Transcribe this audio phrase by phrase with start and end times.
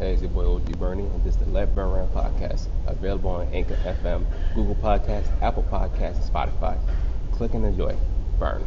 [0.00, 3.32] Hey, it's your boy OG Bernie, and this is the Let Burn Run podcast, available
[3.32, 4.24] on Anchor FM,
[4.54, 6.78] Google Podcasts, Apple Podcasts, and Spotify.
[7.32, 7.94] Click and enjoy.
[8.38, 8.64] Burn.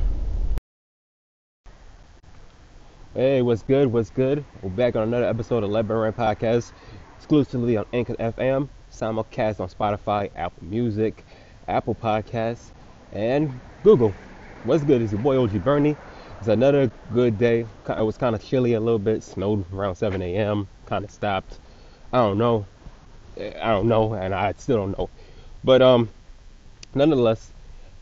[3.15, 3.91] Hey, what's good?
[3.91, 4.45] What's good?
[4.61, 6.71] We're back on another episode of Let Burn Run podcast,
[7.17, 11.25] exclusively on Anchor FM, simulcast on Spotify, Apple Music,
[11.67, 12.65] Apple Podcasts,
[13.11, 14.13] and Google.
[14.65, 15.01] What's good?
[15.01, 15.97] It's your boy OG Bernie.
[16.37, 17.65] It's another good day.
[17.89, 19.23] It was kind of chilly a little bit.
[19.23, 20.67] Snowed around 7 a.m.
[20.85, 21.57] Kind of stopped.
[22.11, 22.65] I don't know.
[23.37, 25.09] I don't know, and I still don't know.
[25.63, 26.09] But um,
[26.93, 27.51] nonetheless,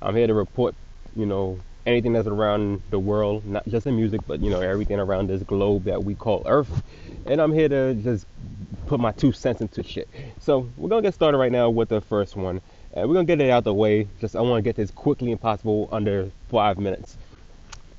[0.02, 0.76] I'm here to report.
[1.16, 5.00] You know, anything that's around the world, not just in music, but you know, everything
[5.00, 6.84] around this globe that we call Earth.
[7.26, 8.26] And I'm here to just
[8.88, 10.10] put my two cents into shit.
[10.40, 12.62] So we're gonna get started right now with the first one.
[12.94, 14.08] And we're gonna get it out the way.
[14.20, 17.18] Just I want to get this quickly and possible under five minutes.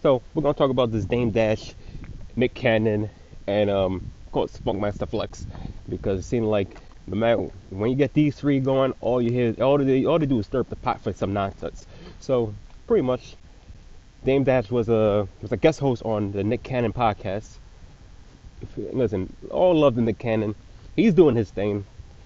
[0.02, 1.74] So we're gonna talk about this Dame Dash,
[2.36, 3.08] Nick Cannon,
[3.46, 5.46] and um, of course Funkmaster Flex,
[5.90, 9.54] because it seemed like no matter when you get these three going, all you hear,
[9.62, 11.86] all they, all they do is stir up the pot for some nonsense.
[12.18, 12.54] So
[12.86, 13.36] pretty much,
[14.24, 17.58] Dame Dash was a was a guest host on the Nick Cannon podcast.
[18.78, 20.54] Listen, all love to Nick Cannon.
[20.96, 21.84] He's doing his thing,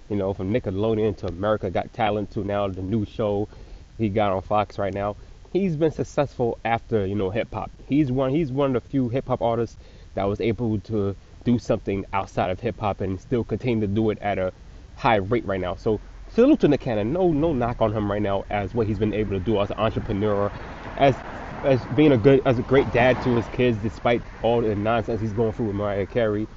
[0.09, 3.49] you know, from Nickelodeon to America Got Talent to now the new show
[3.97, 5.17] he got on Fox right now
[5.53, 7.71] he's been successful after you know hip hop.
[7.87, 9.77] He's one he's one of the few hip hop artists
[10.15, 11.15] that was able to
[11.47, 14.51] do something outside of hip hop and still continue to do it at a
[14.97, 15.75] high rate right now.
[15.75, 16.01] So
[16.35, 16.85] salute to Nick.
[16.85, 19.71] No no knock on him right now as what he's been able to do as
[19.71, 20.51] an entrepreneur,
[20.97, 21.15] as
[21.63, 25.21] as being a good as a great dad to his kids despite all the nonsense
[25.21, 26.47] he's going through with Mariah Carey.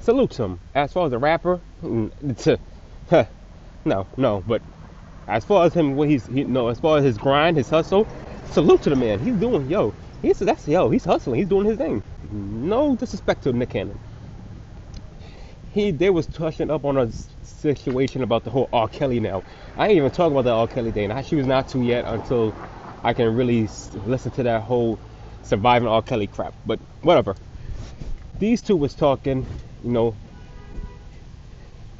[0.00, 0.60] Salute to him.
[0.74, 2.58] As far as a rapper, a,
[3.10, 3.26] huh,
[3.84, 4.62] no no, but
[5.28, 8.08] as far as him, what he's he, no, as far as his grind, his hustle,
[8.50, 9.18] salute to the man.
[9.18, 9.92] He's doing yo.
[10.22, 10.88] He's that's yo.
[10.88, 11.38] He's hustling.
[11.38, 12.02] He's doing his thing.
[12.30, 13.98] No disrespect to Nick Cannon.
[15.72, 17.10] He they was touching up on a
[17.42, 18.88] situation about the whole R.
[18.88, 19.42] Kelly now.
[19.76, 20.66] I ain't even talking about the R.
[20.66, 21.10] Kelly thing.
[21.10, 22.54] I was not to yet until
[23.02, 23.68] I can really
[24.06, 24.98] listen to that whole
[25.42, 26.02] surviving R.
[26.02, 26.54] Kelly crap.
[26.66, 27.36] But whatever.
[28.38, 29.46] These two was talking,
[29.84, 30.16] you know,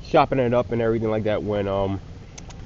[0.09, 2.00] chopping it up and everything like that when um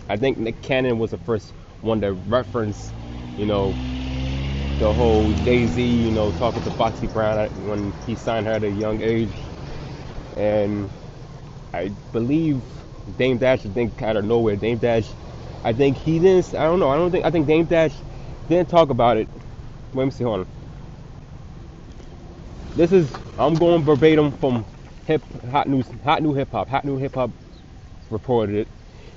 [0.09, 1.51] I think Nick Cannon was the first
[1.81, 2.93] one to reference,
[3.37, 3.77] you know,
[4.79, 8.65] the whole Jay Z, you know, talking to Foxy Brown when he signed her at
[8.65, 9.37] a young age.
[10.37, 10.91] And
[11.73, 12.63] I believe
[13.17, 15.09] Dame Dash, I think out of nowhere, Dame Dash,
[15.65, 17.95] I think he didn't, I don't know, I don't think, I think Dame Dash
[18.49, 19.29] didn't talk about it.
[19.93, 20.47] Let me see, hold on.
[22.75, 23.09] This is,
[23.39, 24.67] I'm going verbatim from
[25.07, 27.31] hip, hot news, hot new hip hop, hot new hip hop
[28.11, 28.69] reported it.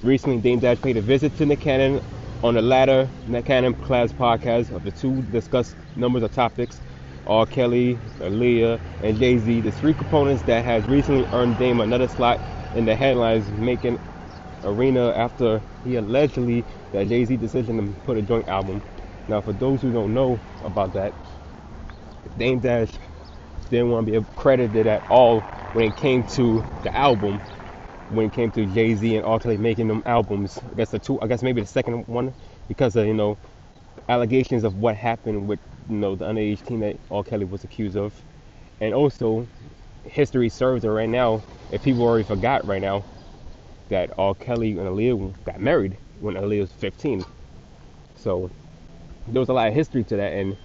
[0.03, 2.01] Recently, Dame Dash paid a visit to Nick Cannon
[2.43, 6.79] on the latter Nick Cannon class podcast of the two discussed numbers of topics.
[7.25, 7.45] R.
[7.45, 12.39] Kelly, Aaliyah, and Jay Z, the three components that has recently earned Dame another slot
[12.73, 13.97] in the headlines making
[14.63, 18.81] arena after he allegedly that Jay Z decision to put a joint album.
[19.27, 21.13] Now, for those who don't know about that,
[22.37, 22.91] Dame Dash
[23.69, 25.43] didn't want to be credited at all
[25.73, 27.41] when it came to the album
[28.09, 29.41] when it came to Jay Z and.
[29.41, 30.59] Kelly making them albums.
[30.71, 32.33] I guess the two, I guess maybe the second one,
[32.67, 33.37] because of you know
[34.09, 35.59] allegations of what happened with
[35.89, 37.23] you know the underage teen that R.
[37.23, 38.13] Kelly was accused of,
[38.81, 39.47] and also
[40.05, 41.43] history serves her right now.
[41.71, 43.05] If people already forgot right now
[43.89, 44.35] that R.
[44.35, 47.25] Kelly and Aaliyah got married when Aaliyah was 15,
[48.15, 48.51] so
[49.27, 50.57] there was a lot of history to that, and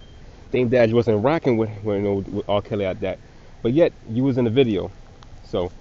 [0.53, 2.63] Dame Dash wasn't rocking with, with, you know, with R.
[2.63, 3.19] Kelly at that,
[3.63, 4.93] but yet you was in the video,
[5.45, 5.73] so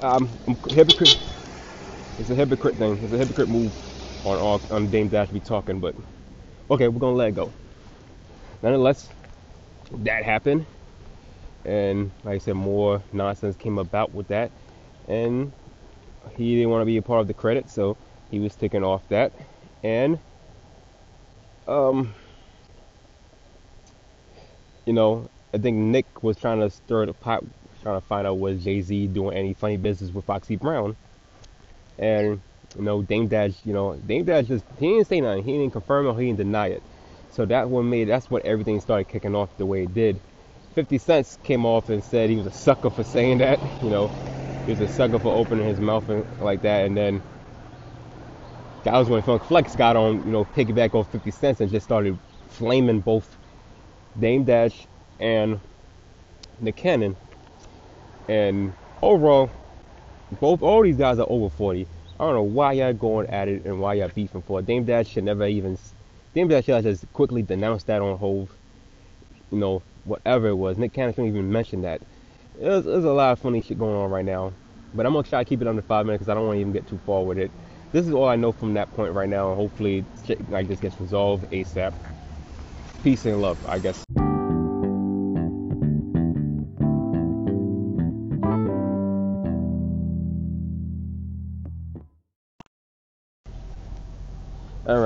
[0.00, 0.38] um,
[0.70, 1.18] hypocrite.
[2.18, 2.98] It's a hypocrite thing.
[3.02, 3.74] It's a hypocrite move
[4.24, 5.94] on all, on Dame Dash be talking, but
[6.70, 7.54] okay, we're gonna let it go.
[8.62, 9.10] Nonetheless,
[9.92, 10.66] that happened,
[11.64, 14.52] and like I said, more nonsense came about with that,
[15.08, 15.52] and
[16.36, 17.98] he didn't want to be a part of the credit, so
[18.30, 19.32] he was taken off that,
[19.84, 20.20] and
[21.68, 22.14] um,
[24.86, 27.44] you know, I think Nick was trying to stir the pot
[27.84, 30.96] trying to find out was Jay Z doing any funny business with Foxy Brown.
[31.98, 32.40] And
[32.76, 35.44] you know, Dame Dash, you know, Dame Dash just he didn't say nothing.
[35.44, 36.18] He didn't confirm it.
[36.18, 36.82] he didn't deny it.
[37.30, 40.18] So that one made that's what everything started kicking off the way it did.
[40.74, 43.60] 50 Cent came off and said he was a sucker for saying that.
[43.82, 44.08] You know,
[44.64, 46.86] he was a sucker for opening his mouth and like that.
[46.86, 47.22] And then
[48.84, 51.84] that was when Funk Flex got on, you know, piggyback off 50 Cent and just
[51.84, 52.18] started
[52.48, 53.36] flaming both
[54.18, 54.86] Dame Dash
[55.20, 55.60] and
[56.60, 57.16] Nick Cannon
[58.28, 58.72] and
[59.02, 59.50] overall,
[60.40, 61.86] both all these guys are over 40.
[62.18, 64.66] I don't know why y'all going at it and why y'all beefing for it.
[64.66, 65.78] Dame Dash should never even.
[66.34, 68.50] Dame Dash should have just quickly denounce that on Hove.
[69.50, 70.78] You know, whatever it was.
[70.78, 72.00] Nick Cannon shouldn't even mention that.
[72.58, 74.52] There's, there's a lot of funny shit going on right now.
[74.94, 76.60] But I'm gonna try to keep it under five minutes because I don't want to
[76.60, 77.50] even get too far with it.
[77.90, 80.80] This is all I know from that point right now, and hopefully shit like this
[80.80, 81.94] gets resolved ASAP.
[83.02, 84.04] Peace and love, I guess.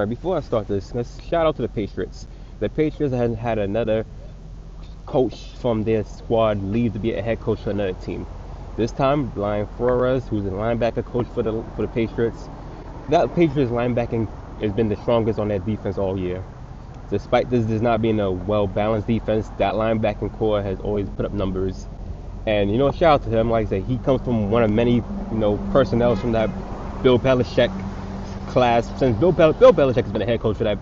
[0.07, 2.27] Before I start this, let's shout out to the Patriots.
[2.61, 4.05] The Patriots had had another
[5.07, 8.27] coach from their squad leave to be a head coach for another team.
[8.77, 12.49] This time, Brian Flores, who's a linebacker coach for the for the Patriots,
[13.09, 14.29] that Patriots linebacking
[14.61, 16.45] has been the strongest on that defense all year.
[17.11, 21.25] Despite this does not being a well balanced defense, that linebacking core has always put
[21.25, 21.87] up numbers.
[22.47, 23.51] And you know, shout out to him.
[23.51, 26.51] Like I said, he comes from one of many you know personnel from that
[27.03, 27.88] Bill Belichick
[28.49, 28.99] class.
[28.99, 30.79] Since Bill Bel- Bill Belichick has been a head coach for that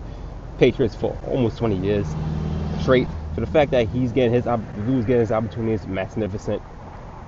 [0.57, 2.07] Patriots for almost 20 years
[2.81, 3.07] straight.
[3.35, 4.45] So the fact that he's getting his
[4.85, 6.61] who's getting his opportunity is magnificent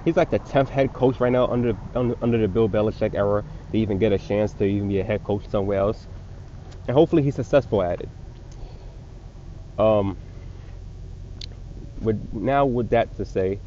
[0.05, 3.43] he's like the 10th head coach right now under, under under the Bill Belichick era
[3.71, 6.07] to even get a chance to even be a head coach somewhere else,
[6.87, 8.09] and hopefully he's successful at it.
[9.77, 10.17] Um,
[12.01, 13.59] with now with that to say,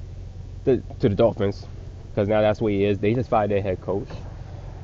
[0.64, 1.66] to the Dolphins,
[2.10, 2.98] because now that's where he is.
[2.98, 4.08] They just fired their head coach.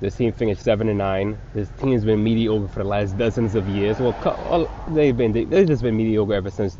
[0.00, 1.36] This team finished seven and nine.
[1.54, 3.98] This team's been mediocre for the last dozens of years.
[3.98, 6.78] Well, they've been they've just been mediocre ever since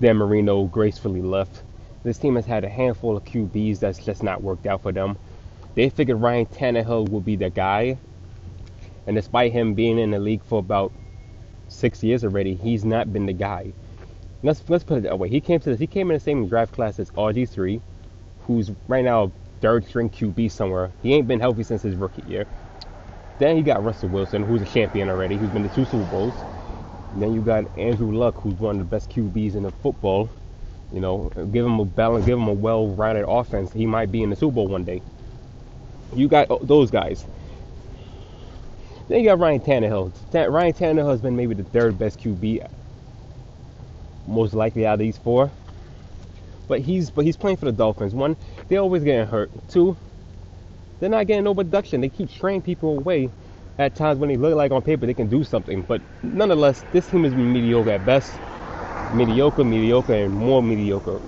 [0.00, 1.64] Dan Marino gracefully left.
[2.04, 5.18] This team has had a handful of QBs that's just not worked out for them.
[5.74, 7.98] They figured Ryan Tannehill would be the guy,
[9.06, 10.92] and despite him being in the league for about
[11.68, 13.72] six years already, he's not been the guy.
[14.44, 15.28] Let's let's put it that way.
[15.28, 15.80] He came to this.
[15.80, 17.80] He came in the same draft class as RG3,
[18.46, 20.90] who's right now third string QB somewhere.
[21.02, 22.46] He ain't been healthy since his rookie year.
[23.38, 26.34] Then you got Russell Wilson, who's a champion already, who's been to two Super Bowls.
[27.12, 30.28] And then you got Andrew Luck, who's one of the best QBs in the football,
[30.92, 33.72] you know, give him a balance, give him a well-rounded offense.
[33.72, 35.02] He might be in the Super Bowl one day.
[36.14, 37.24] You got oh, those guys.
[39.08, 40.12] Then you got Ryan Tannehill.
[40.52, 42.68] Ryan Tannehill has been maybe the third best QB,
[44.26, 45.50] most likely out of these four.
[46.70, 48.14] But he's but he's playing for the Dolphins.
[48.14, 48.36] One,
[48.68, 49.50] they're always getting hurt.
[49.68, 49.96] Two,
[51.00, 52.00] they're not getting no production.
[52.00, 53.28] They keep training people away
[53.76, 55.82] at times when they look like on paper they can do something.
[55.82, 58.32] But nonetheless, this team has been mediocre at best
[59.16, 61.20] mediocre, mediocre, and more mediocre.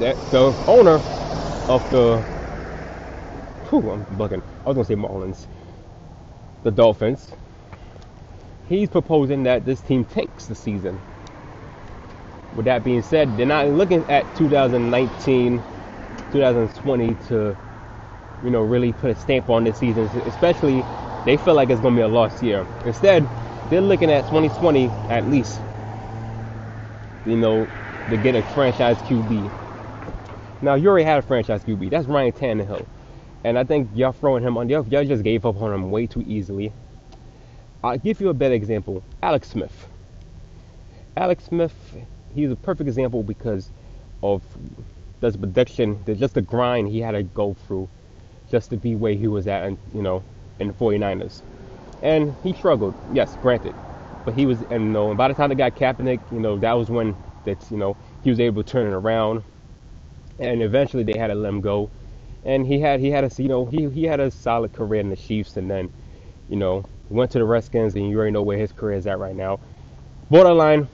[0.00, 0.96] That the owner
[1.70, 2.18] of the
[3.70, 4.42] whew, I'm bugging.
[4.66, 5.46] I was gonna say Marlins,
[6.62, 7.32] the Dolphins.
[8.68, 11.00] He's proposing that this team tanks the season.
[12.54, 15.62] With that being said, they're not looking at 2019,
[16.32, 17.56] 2020 to,
[18.42, 20.04] you know, really put a stamp on this season.
[20.26, 20.84] Especially,
[21.24, 22.66] they feel like it's gonna be a lost year.
[22.84, 23.28] Instead,
[23.70, 25.60] they're looking at 2020 at least
[27.24, 27.68] you know,
[28.10, 29.50] to get a franchise QB.
[30.62, 31.90] Now you already had a franchise QB.
[31.90, 32.86] That's Ryan Tannehill,
[33.44, 34.68] and I think y'all throwing him on.
[34.68, 36.72] Y'all, y'all just gave up on him way too easily.
[37.82, 39.02] I'll give you a better example.
[39.22, 39.88] Alex Smith.
[41.16, 41.74] Alex Smith,
[42.34, 43.70] he's a perfect example because
[44.22, 44.42] of
[45.20, 47.88] the production, just the grind he had to go through
[48.50, 50.24] just to be where he was at, and you know,
[50.60, 51.42] in the 49ers.
[52.02, 53.74] And he struggled, yes, granted.
[54.24, 56.58] But he was, and you know, and by the time they got Kaepernick, you know,
[56.58, 59.44] that was when that you know he was able to turn it around,
[60.40, 61.90] and eventually they had to let him go,
[62.44, 65.10] and he had he had a you know he he had a solid career in
[65.10, 65.92] the Chiefs, and then,
[66.48, 69.18] you know, went to the Redskins, and you already know where his career is at
[69.18, 69.60] right now.
[70.30, 70.88] Borderline,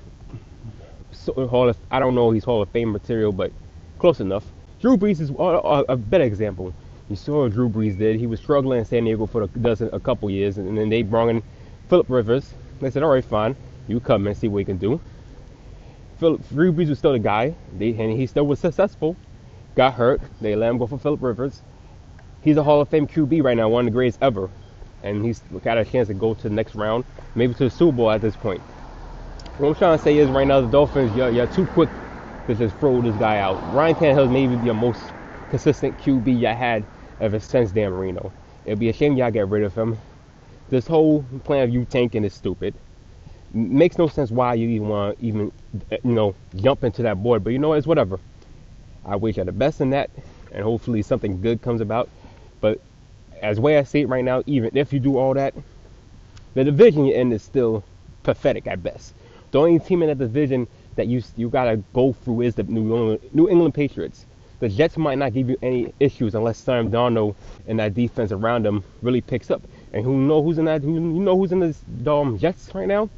[1.26, 3.52] Hall of, I don't know he's Hall of Fame material, but
[3.98, 4.44] close enough.
[4.80, 6.72] Drew Brees is a, a better example.
[7.08, 8.16] You saw what Drew Brees did.
[8.16, 11.02] He was struggling in San Diego for a, dozen, a couple years, and then they
[11.02, 11.42] brought in
[11.88, 13.56] Philip Rivers, they said, all right, fine.
[13.88, 15.00] You come and see what you can do.
[16.18, 19.16] Philip Drew Brees was still the guy, they, and he still was successful.
[19.74, 20.20] Got hurt.
[20.40, 21.62] They let him go for Philip Rivers.
[22.42, 24.48] He's a Hall of Fame QB right now, one of the greatest ever.
[25.02, 27.96] And he's got a chance to go to the next round, maybe to the Super
[27.96, 28.60] Bowl at this point.
[29.58, 31.88] What I'm trying to say is right now, the Dolphins, you're, you're too quick
[32.46, 33.56] to just throw this guy out.
[33.74, 35.00] Ryan Tannehill is maybe the most
[35.50, 36.84] consistent QB you had
[37.20, 38.32] ever since Dan Marino.
[38.64, 39.98] It'd be a shame y'all get rid of him.
[40.68, 42.74] This whole plan of you tanking is stupid.
[43.52, 45.52] Makes no sense why you even want to even
[45.90, 47.42] eh, you know jump into that board.
[47.42, 48.20] But you know it's whatever.
[49.04, 50.10] I wish you the best in that,
[50.52, 52.08] and hopefully something good comes about.
[52.60, 52.80] But
[53.42, 55.54] as way I see it right now, even if you do all that,
[56.54, 57.82] the division you're in is still
[58.22, 59.14] pathetic at best.
[59.50, 62.82] The only team in that division that you you gotta go through is the New
[62.94, 64.26] England, New England Patriots.
[64.60, 67.34] The Jets might not give you any issues unless Sam Darnold
[67.66, 69.62] and that defense around him really picks up.
[69.92, 70.82] And who know who's in that?
[70.82, 73.08] Who, you know who's in this um, Jets right now?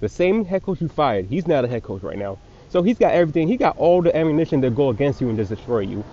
[0.00, 1.26] The same head coach you fired.
[1.26, 2.38] He's now the head coach right now.
[2.68, 3.48] So he's got everything.
[3.48, 6.04] He got all the ammunition to go against you and just destroy you.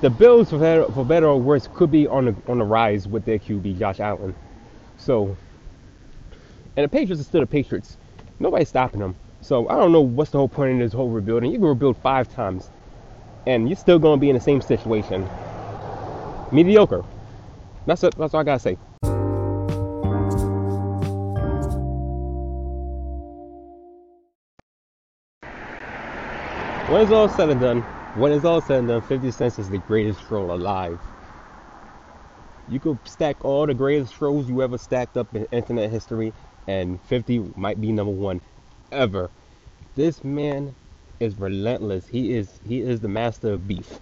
[0.00, 3.06] the Bills, for better, for better or worse, could be on the on the rise
[3.08, 4.34] with their QB Josh Allen.
[4.98, 5.36] So,
[6.76, 7.98] and the Patriots are still the Patriots.
[8.42, 9.14] Nobody's stopping them.
[9.40, 11.52] So I don't know what's the whole point in this whole rebuilding.
[11.52, 12.70] You can rebuild five times,
[13.46, 15.28] and you're still going to be in the same situation.
[16.50, 17.04] Mediocre.
[17.86, 18.16] That's it.
[18.18, 18.74] That's all I gotta say.
[26.90, 27.82] When it's all said and done,
[28.16, 30.98] when it's all said and done, 50 Cent is the greatest troll alive.
[32.68, 36.32] You could stack all the greatest trolls you ever stacked up in internet history,
[36.66, 38.40] and 50 might be number one
[38.92, 39.30] ever.
[39.94, 40.74] This man
[41.20, 42.06] is relentless.
[42.06, 44.00] He is he is the master of beef.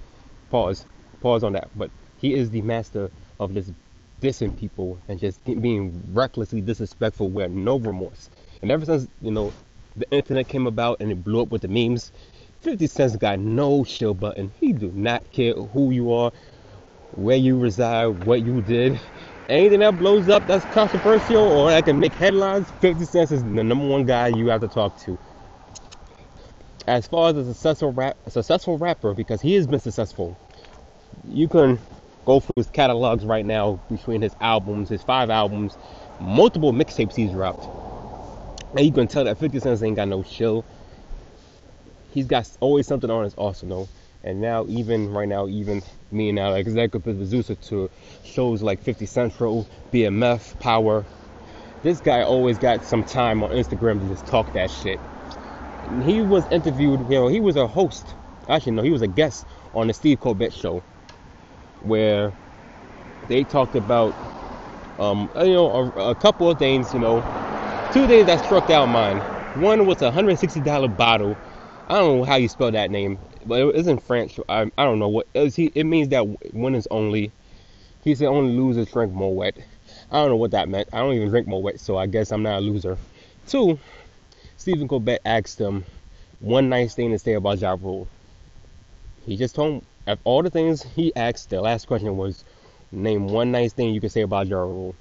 [0.51, 0.87] Pause.
[1.21, 1.71] Pause on that.
[1.75, 3.73] But he is the master of just
[4.21, 8.31] dissing people and just being recklessly disrespectful with no remorse.
[8.63, 9.53] And ever since, you know,
[9.97, 12.13] the internet came about and it blew up with the memes,
[12.61, 14.53] 50 Cent's got no chill button.
[14.61, 16.33] He do not care who you are,
[17.13, 19.01] where you reside, what you did.
[19.51, 23.65] Anything that blows up that's controversial or that can make headlines, 50 Cent is the
[23.65, 25.19] number one guy you have to talk to.
[26.87, 30.39] As far as a successful rap, a successful rapper, because he has been successful,
[31.29, 31.81] you can
[32.27, 35.77] go through his catalogs right now between his albums, his five albums,
[36.21, 37.67] multiple mixtapes he's dropped.
[38.77, 40.65] And you can tell that 50 Cent ain't got no chill.
[42.13, 43.89] He's got always something on his arsenal.
[44.23, 47.91] And now, even right now, even me now, executive producer to
[48.23, 51.07] shows like 50 Central, BMF, Power.
[51.83, 55.01] This guy always got some time on Instagram to just talk that shit.
[55.87, 58.15] And he was interviewed, you know, he was a host.
[58.49, 60.83] Actually, no, he was a guest on the Steve Colbert show
[61.81, 62.35] where
[63.27, 64.15] they talked about,
[64.99, 67.25] um, you know, a, a couple of things, you know,
[67.91, 69.21] two things that struck out mine.
[69.55, 71.39] One was a $160 bottle.
[71.89, 74.39] I don't know how you spell that name but it isn't French.
[74.49, 77.33] I, I don't know what it, he, it means that winners only.
[78.05, 79.59] He said only losers drink Moet.
[80.11, 80.89] I don't know what that meant.
[80.93, 82.97] I don't even drink Moet, so I guess I'm not a loser.
[83.47, 83.79] Two,
[84.57, 85.85] Stephen Colbert asked him
[86.41, 88.09] one nice thing to say about Ja Rule.
[89.27, 92.45] He just told him of all the things he asked, the last question was
[92.91, 94.95] name one nice thing you can say about Ja Rule.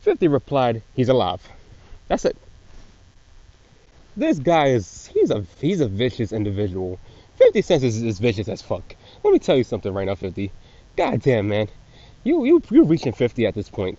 [0.00, 1.46] 50 replied, he's alive.
[2.08, 2.36] That's it.
[4.16, 6.98] This guy is he's a he's a vicious individual.
[7.40, 8.96] 50 Cent is, is vicious as fuck.
[9.24, 10.52] Let me tell you something right now, 50.
[10.96, 11.68] God damn, man.
[12.22, 13.98] You, you, you're reaching 50 at this point.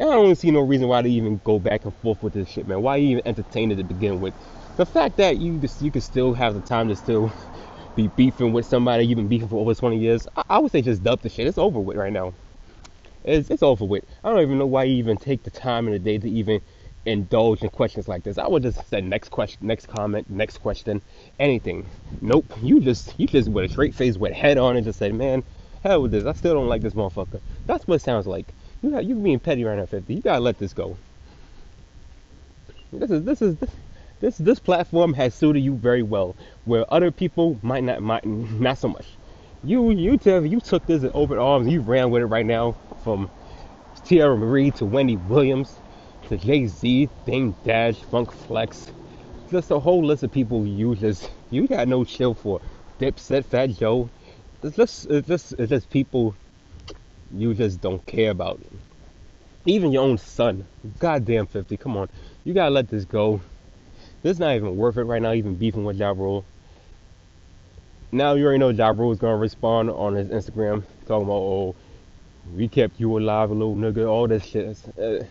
[0.00, 2.66] I don't see no reason why to even go back and forth with this shit,
[2.66, 2.82] man.
[2.82, 4.34] Why even entertain it to begin with?
[4.76, 7.32] The fact that you just, you can still have the time to still
[7.94, 10.82] be beefing with somebody you've been beefing for over 20 years, I, I would say
[10.82, 11.46] just dump the shit.
[11.46, 12.34] It's over with right now.
[13.24, 14.04] It's, it's over with.
[14.24, 16.60] I don't even know why you even take the time in the day to even
[17.04, 18.38] indulge in questions like this.
[18.38, 21.02] I would just say next question, next comment, next question,
[21.38, 21.86] anything.
[22.20, 22.46] Nope.
[22.62, 25.42] You just you just with a straight face, with head on, and just say, man,
[25.82, 26.24] hell with this.
[26.24, 27.40] I still don't like this motherfucker.
[27.66, 28.46] That's what it sounds like.
[28.82, 30.14] You got you being petty right now, 50.
[30.14, 30.96] You gotta let this go.
[32.92, 33.70] This is this is this
[34.20, 38.78] this, this platform has suited you very well, where other people might not might not
[38.78, 39.06] so much.
[39.64, 41.68] You you tell you took this in open arms.
[41.68, 43.30] You ran with it right now from
[44.04, 45.76] Teairra Mari to Wendy Williams
[46.28, 48.92] to Jay Z, Dame Dash, Funk Flex,
[49.50, 52.60] just a whole list of people you just you got no chill for.
[52.98, 54.08] Dipset, Fat Joe,
[54.62, 56.34] it's just it's just it's just people
[57.34, 58.60] you just don't care about.
[59.66, 60.66] Even your own son,
[60.98, 62.08] goddamn fifty, come on,
[62.44, 63.40] you gotta let this go.
[64.22, 65.32] This is not even worth it right now.
[65.32, 66.44] Even beefing with Ja Rule.
[68.12, 71.74] Now you already know Ja Rule is gonna respond on his Instagram talking about oh
[72.54, 74.76] we kept you alive, little nigga, all this shit.
[74.98, 75.24] Uh,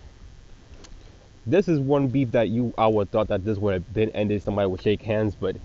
[1.46, 4.44] This is one beef that you I would thought that this would have been ended.
[4.44, 5.56] Somebody would shake hands, but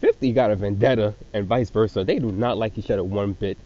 [0.00, 2.04] 50 got a vendetta and vice versa.
[2.04, 3.56] They do not like each other one bit.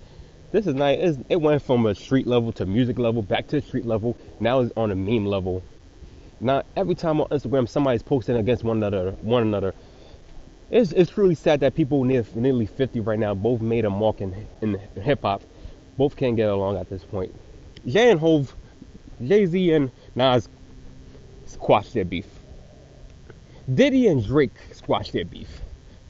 [0.52, 0.94] This is not.
[0.94, 4.16] It went from a street level to music level, back to the street level.
[4.38, 5.64] Now it's on a meme level.
[6.40, 9.74] Now every time on Instagram somebody's posting against one another, one another.
[10.70, 14.20] It's, it's truly sad that people near, nearly 50 right now both made a mark
[14.20, 15.42] in, in hip hop.
[15.96, 17.34] Both can't get along at this point.
[17.86, 18.54] Jay and Hove,
[19.20, 20.48] Jay Z and Nas
[21.48, 22.26] squash their beef.
[23.74, 25.60] Diddy and Drake squash their beef.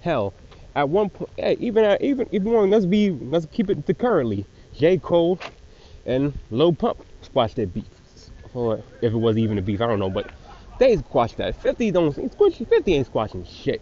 [0.00, 0.34] Hell,
[0.74, 3.94] at one point, eh, even at, even even one, let's be let's keep it to
[3.94, 4.44] currently.
[4.76, 5.38] J Cole
[6.06, 7.84] and Lil Pump squashed their beef,
[8.54, 10.30] or if it was even a beef, I don't know, but
[10.78, 11.56] they squashed that.
[11.56, 13.80] 50 don't 50 ain't squashing shit.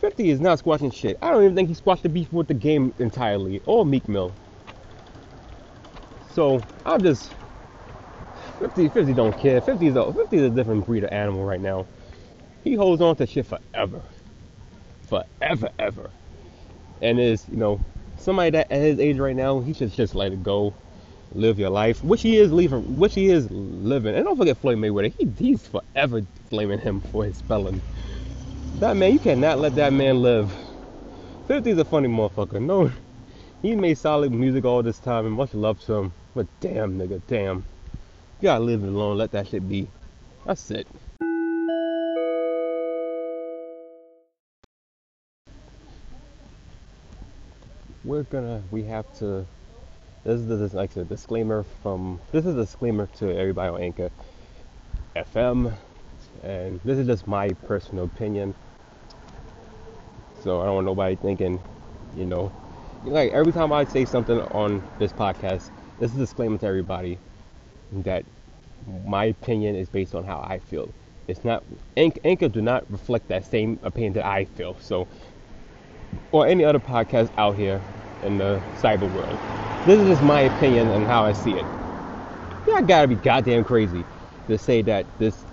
[0.00, 1.16] 50 is not squashing shit.
[1.22, 4.32] I don't even think he squashed the beef with the game entirely, or Meek Mill.
[6.32, 7.30] So I'm just
[8.62, 9.60] 50, 50 don't care.
[9.60, 11.84] 50 is a 50 is a different breed of animal right now.
[12.62, 14.00] He holds on to shit forever,
[15.08, 16.10] forever, ever.
[17.00, 17.80] And is you know
[18.18, 20.72] somebody that at his age right now, he should just let it go,
[21.34, 24.14] live your life, which he is leaving, which he is living.
[24.14, 25.12] And don't forget Floyd Mayweather.
[25.18, 27.82] He, he's forever blaming him for his spelling.
[28.78, 30.54] That man, you cannot let that man live.
[31.48, 32.62] 50's a funny motherfucker.
[32.62, 32.92] No,
[33.60, 36.12] he made solid music all this time and much love to him.
[36.36, 37.64] But damn, nigga, damn.
[38.42, 39.18] You gotta leave it alone.
[39.18, 39.86] Let that shit be.
[40.44, 40.88] That's it.
[48.04, 49.46] we're gonna we have to
[50.24, 53.80] this is this is like a disclaimer from this is a disclaimer to everybody on
[53.80, 54.10] Anchor
[55.14, 55.72] FM
[56.42, 58.56] and this is just my personal opinion.
[60.42, 61.60] So I don't want nobody thinking,
[62.16, 62.50] you know,
[63.04, 65.70] like every time I say something on this podcast,
[66.00, 67.20] this is a disclaimer to everybody
[67.92, 68.24] that
[69.06, 70.92] my opinion is based on how I feel.
[71.28, 71.62] It's not
[71.96, 74.76] Anchor do not reflect that same opinion that I feel.
[74.80, 75.06] So
[76.32, 77.80] or any other podcast out here
[78.22, 79.38] in the cyber world.
[79.86, 81.64] This is just my opinion and how I see it.
[82.66, 84.04] Yeah, I gotta be goddamn crazy
[84.48, 85.44] to say that this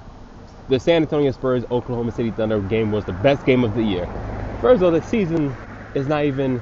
[0.70, 4.08] the San Antonio Spurs Oklahoma City Thunder game was the best game of the year.
[4.62, 5.54] First of all, the season
[5.96, 6.62] is not even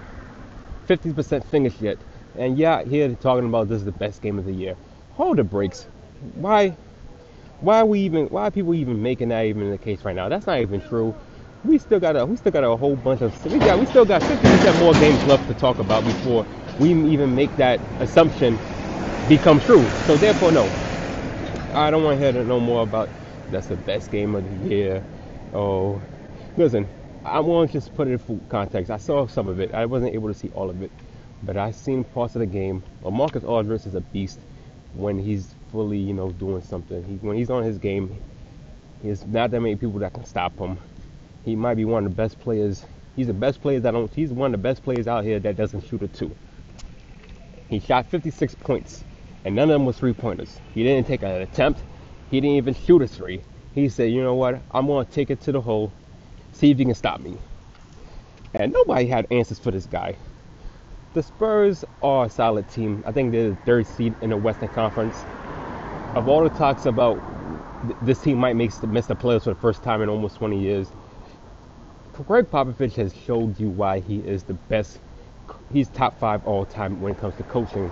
[0.88, 1.98] 50% finished yet.
[2.38, 4.78] And yeah, here talking about this is the best game of the year.
[5.14, 5.88] Hold the brakes.
[6.36, 6.76] Why
[7.62, 10.30] why are we even why are people even making that even the case right now?
[10.30, 11.16] That's not even true
[11.64, 14.06] we still got a we still got a whole bunch of we got we still
[14.06, 16.46] got 50% more games left to talk about before
[16.80, 18.58] we even make that assumption
[19.28, 19.84] become true.
[20.06, 20.70] So therefore, no,
[21.74, 23.10] I don't want to hear no more about
[23.52, 25.04] that's the best game of the year.
[25.54, 26.02] Oh,
[26.56, 26.88] listen,
[27.26, 28.92] I want to just put it in full context.
[28.92, 29.74] I saw some of it.
[29.74, 30.92] I wasn't able to see all of it,
[31.44, 32.84] but I seen parts of the game.
[33.02, 34.40] Well, Marcus Aldridge is a beast
[34.94, 37.04] when he's fully, you know, doing something.
[37.04, 38.16] He, when he's on his game,
[39.04, 40.80] there's not that many people that can stop him
[41.48, 42.86] he might be one of the best players.
[43.16, 44.14] He's the best player that don't.
[44.14, 46.36] He's one of the best players out here that doesn't shoot a two.
[47.70, 49.06] He shot 56 points,
[49.46, 50.60] and none of them was three pointers.
[50.74, 51.84] He didn't take an attempt.
[52.30, 53.44] He didn't even shoot a three.
[53.74, 54.62] He said, "You know what?
[54.72, 55.94] I'm gonna take it to the hole,
[56.52, 57.38] see if you can stop me."
[58.54, 60.18] And nobody had answers for this guy.
[61.14, 63.04] The Spurs are a solid team.
[63.08, 65.26] I think they're the third seed in the Western Conference.
[66.16, 67.22] Of all the talks about
[68.02, 70.92] this team might make miss the playoffs for the first time in almost 20 years,
[72.26, 75.00] Gregg Popovich has showed you why he is the best.
[75.72, 77.92] He's top five all time when it comes to coaching.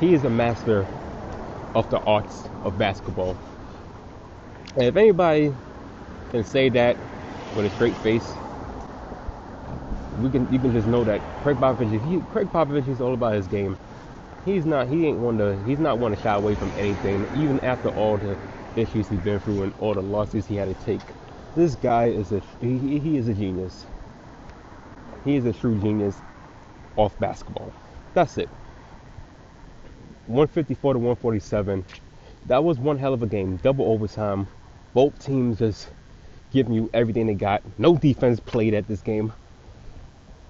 [0.00, 0.86] He is a master
[1.74, 3.36] of the arts of basketball.
[4.74, 5.54] And if anybody
[6.30, 6.96] can say that
[7.54, 8.34] with a straight face,
[10.18, 13.34] we can you can just know that Gregg Popovich, he, Gregg Popovich is all about
[13.34, 13.78] his game.
[14.44, 17.60] He's not he ain't one to he's not one to shy away from anything, even
[17.64, 18.36] after all the
[18.76, 21.02] issues he's been through and all the losses he had to take
[21.54, 23.86] this guy is a he, he is a genius.
[25.24, 26.22] He is a true genius
[26.96, 27.74] off basketball.
[28.14, 28.50] That's it.
[30.26, 31.84] 154 to 147.
[32.46, 33.56] That was one hell of a game.
[33.58, 34.48] Double overtime.
[34.94, 35.90] Both teams just
[36.52, 37.62] giving you everything they got.
[37.78, 39.32] No defense played at this game.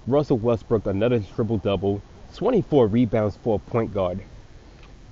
[0.07, 2.01] Russell Westbrook, another triple double.
[2.35, 4.19] 24 rebounds for a point guard.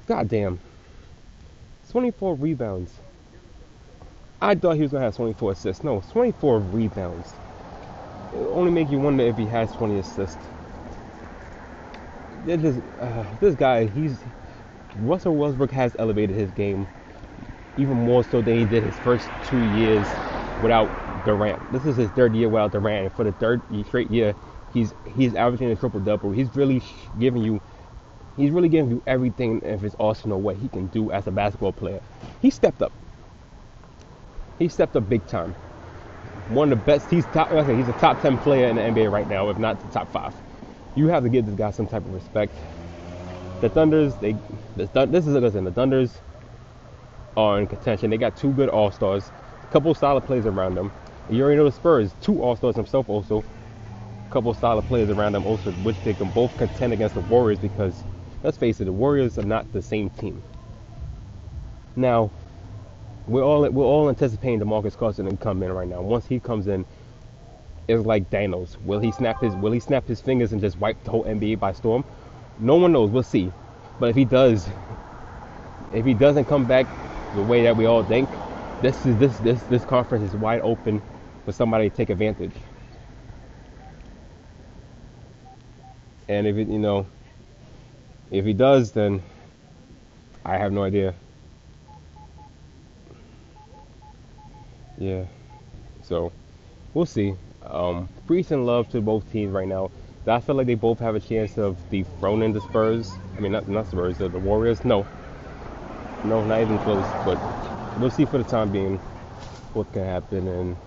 [0.08, 0.60] God damn.
[1.90, 2.94] 24 rebounds.
[4.42, 5.84] I thought he was gonna have 24 assists.
[5.84, 7.34] No, 24 rebounds.
[8.34, 10.38] It only make you wonder if he has 20 assists.
[12.48, 14.18] Just, uh, this guy, he's
[15.00, 16.88] Russell Westbrook has elevated his game
[17.78, 20.06] even more so than he did his first two years
[20.62, 20.90] without
[21.26, 21.72] Durant.
[21.72, 24.36] This is his third year without Durant, and for the third straight year,
[24.74, 26.32] he's he's averaging a triple double.
[26.32, 26.82] He's really
[27.20, 27.62] giving you,
[28.38, 31.74] he's really giving you everything of his arsenal what he can do as a basketball
[31.74, 32.02] player.
[32.42, 32.92] He stepped up
[34.62, 35.56] he stepped up big time.
[36.50, 37.10] One of the best.
[37.10, 37.52] He's top.
[37.52, 40.12] Okay, he's a top ten player in the NBA right now, if not the top
[40.12, 40.36] five.
[40.96, 42.54] You have to give this guy some type of respect.
[43.62, 44.36] The Thunders, they,
[44.76, 45.64] the, this is listen.
[45.64, 46.20] The Thunders
[47.36, 48.12] are in contention.
[48.12, 49.32] They got two good All Stars,
[49.64, 50.92] a couple solid players around them.
[51.30, 53.44] You already know the Spurs, two All Stars himself also,
[54.32, 58.04] couple solid players around them also, which they can both contend against the Warriors because,
[58.44, 60.42] let's face it, the Warriors are not the same team.
[61.96, 62.32] Now,
[63.28, 66.02] we're all we're all anticipating DeMarcus Cousins to come in right now.
[66.02, 66.86] Once he comes in,
[67.88, 68.82] it's like Thanos.
[68.84, 71.60] Will he snap his Will he snap his fingers and just wipe the whole NBA
[71.60, 72.06] by storm?
[72.60, 73.10] No one knows.
[73.12, 73.52] We'll see.
[74.00, 74.70] But if he does,
[75.94, 76.88] if he doesn't come back
[77.36, 78.30] the way that we all think,
[78.82, 81.02] this is this this this conference is wide open
[81.46, 82.54] for somebody to take advantage.
[86.32, 87.08] And if it, you know,
[88.32, 89.22] if he does, then
[90.46, 91.14] I have no idea.
[94.98, 95.26] yeah.
[96.04, 96.32] So
[96.94, 97.36] we'll see.
[97.66, 99.92] Um, peace and love to both teams right now.
[100.28, 103.12] I feel like they both have a chance of dethroning the Spurs.
[103.38, 104.86] I mean, not not Spurs, the Warriors.
[104.86, 105.08] No,
[106.24, 107.08] no, not even close.
[107.26, 107.40] But
[107.98, 109.02] we'll see for the time being
[109.74, 110.78] what can happen, and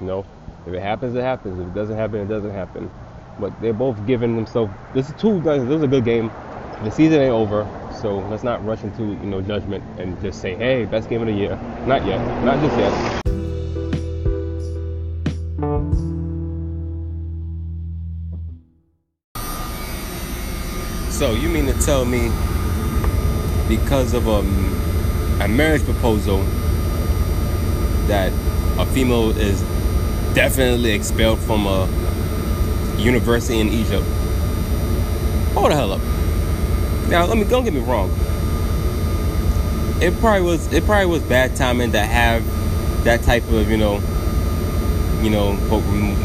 [0.00, 0.26] you know,
[0.66, 1.58] if it happens, it happens.
[1.58, 2.90] If it doesn't happen, it doesn't happen.
[3.38, 4.72] But they're both giving themselves.
[4.94, 5.40] This is two.
[5.42, 5.62] guys.
[5.62, 6.30] This was a good game.
[6.84, 7.66] The season ain't over,
[8.00, 11.28] so let's not rush into you know judgment and just say, hey, best game of
[11.28, 11.56] the year.
[11.86, 12.18] Not yet.
[12.44, 13.22] Not just yet.
[21.22, 22.32] So you mean to tell me
[23.68, 24.40] because of a,
[25.44, 26.42] a marriage proposal
[28.08, 28.32] that
[28.78, 29.60] a female is
[30.34, 31.86] definitely expelled from a
[33.02, 34.06] university in Egypt?
[35.54, 36.00] Hold the hell up.
[37.08, 38.10] Now let me don't get me wrong.
[40.00, 42.44] It probably was it probably was bad timing to have
[43.04, 44.00] that type of you know
[45.22, 45.52] you know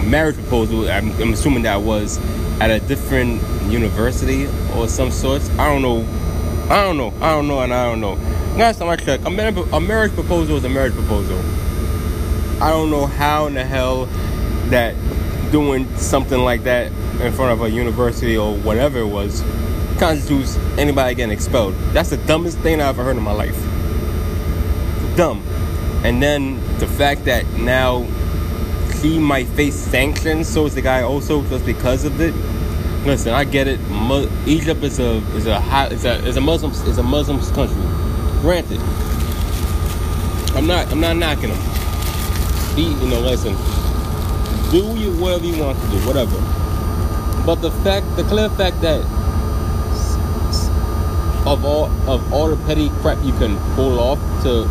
[0.03, 0.89] marriage proposal.
[0.89, 2.17] I'm, I'm assuming that was
[2.59, 5.49] at a different university or some sorts.
[5.51, 6.05] I don't know.
[6.73, 7.13] I don't know.
[7.21, 8.13] I don't know, and I don't know.
[8.57, 11.37] Last time I checked, a marriage, proposal is a marriage proposal.
[12.59, 14.05] I don't know how in the hell
[14.69, 14.95] that
[15.51, 19.43] doing something like that in front of a university or whatever it was
[19.97, 21.73] constitutes anybody getting expelled.
[21.91, 23.57] That's the dumbest thing I've ever heard in my life.
[25.15, 25.43] Dumb.
[26.03, 28.03] And then the fact that now
[29.01, 32.33] he might face sanctions, so is the guy also just because of it.
[33.05, 33.79] Listen, I get it.
[34.47, 37.75] Egypt is a is a high, is a is a Muslim is a Muslim country.
[38.41, 38.79] Granted,
[40.55, 42.75] I'm not I'm not knocking them.
[42.75, 43.76] Be you know, listen.
[44.69, 46.35] Do you whatever you want to do, whatever.
[47.45, 48.99] But the fact, the clear fact that
[51.47, 54.67] of all of all the petty crap you can pull off to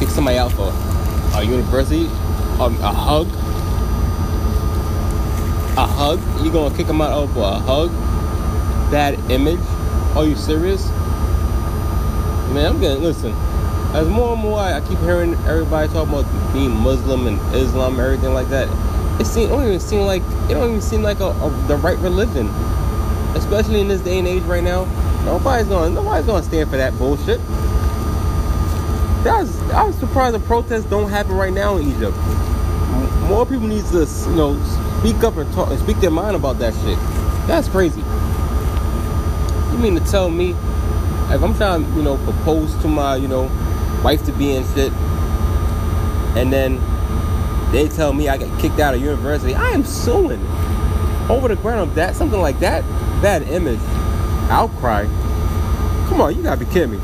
[0.00, 0.72] kick somebody out for
[1.38, 2.06] a university,
[2.58, 3.28] um, a hug,
[5.76, 6.18] a hug?
[6.42, 7.90] You gonna kick them out over a hug?
[8.90, 9.60] Bad image?
[10.16, 10.88] Are you serious?
[12.54, 13.34] Man, I'm getting listen.
[13.92, 18.32] As more and more I, keep hearing everybody talk about being Muslim and Islam, everything
[18.32, 18.66] like that.
[19.20, 21.98] It seem, don't even seem like it don't even seem like a, a, the right
[21.98, 22.48] religion,
[23.36, 24.84] especially in this day and age right now.
[25.24, 27.40] Nobody's gonna nobody's gonna stand for that bullshit.
[29.24, 32.16] That was, I was surprised the protests don't happen right now in Egypt.
[33.28, 34.62] More people need to, you know,
[35.00, 36.98] speak up and talk and speak their mind about that shit.
[37.46, 38.02] That's crazy.
[39.72, 40.50] You mean to tell me
[41.30, 43.50] if I'm trying you know, propose to my, you know,
[44.04, 44.92] wife to be and shit,
[46.36, 46.78] and then
[47.72, 50.40] they tell me I get kicked out of university, I am suing
[51.28, 52.82] over the ground of that, something like that,
[53.22, 53.80] bad image,
[54.50, 55.04] outcry.
[56.08, 56.98] Come on, you gotta be kidding me.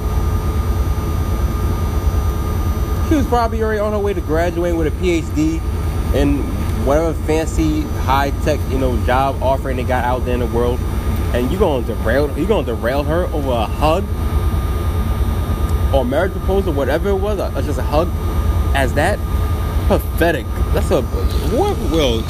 [3.09, 5.61] She was probably already on her way to graduating with a PhD
[6.15, 6.39] in
[6.85, 10.79] whatever fancy high tech you know job offering they got out there in the world,
[11.35, 14.05] and you gonna derail you gonna derail her over a hug?
[15.95, 18.09] Or marriage proposal, whatever it was, or just a hug,
[18.77, 19.19] as that
[19.91, 20.47] pathetic.
[20.73, 22.21] That's a what will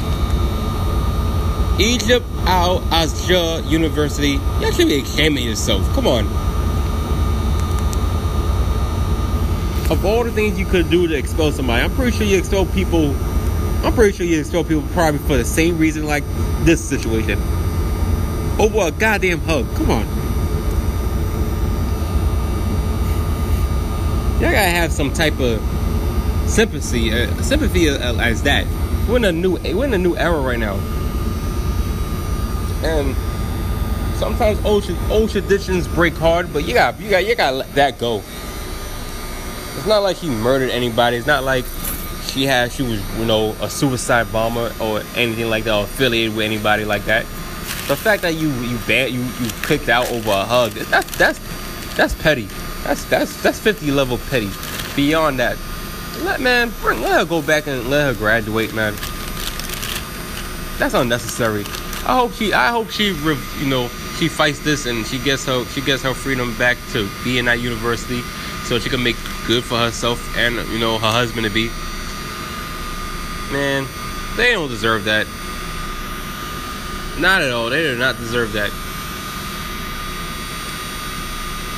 [1.79, 4.39] Egypt Al Azhar University.
[4.59, 5.87] You should be ashamed of yourself.
[5.93, 6.25] Come on.
[9.91, 12.65] Of all the things you could do to expel somebody, I'm pretty sure you expel
[12.65, 13.13] people
[13.83, 16.23] I'm pretty sure you expel people probably for the same reason like
[16.61, 17.39] this situation.
[18.59, 19.71] Over a goddamn hug.
[19.75, 20.07] Come on.
[24.41, 25.61] Y'all gotta have some type of
[26.51, 28.67] sympathy, uh, sympathy uh, as that.
[29.07, 30.75] We're in a new, we're in a new era right now,
[32.83, 33.15] and
[34.17, 37.73] sometimes old old traditions break hard, but you got you got you got to let
[37.75, 38.17] that go.
[39.77, 41.17] It's not like he murdered anybody.
[41.17, 41.65] It's not like
[42.27, 46.35] she had she was you know a suicide bomber or anything like that or affiliated
[46.35, 47.23] with anybody like that
[47.87, 51.39] the fact that you you ban you you kicked out over a hug that's that's
[51.95, 52.47] that's petty
[52.83, 54.49] that's that's that's 50 level petty
[54.95, 55.57] beyond that
[56.19, 58.93] let man bring, let her go back and let her graduate man
[60.77, 61.63] that's unnecessary
[62.05, 63.13] i hope she i hope she
[63.59, 67.09] you know she fights this and she gets her she gets her freedom back to
[67.23, 68.21] be in that university
[68.63, 69.15] so she can make
[69.47, 71.69] good for herself and you know her husband to be
[73.51, 73.85] Man,
[74.37, 75.27] they don't deserve that.
[77.19, 77.69] Not at all.
[77.69, 78.69] They do not deserve that.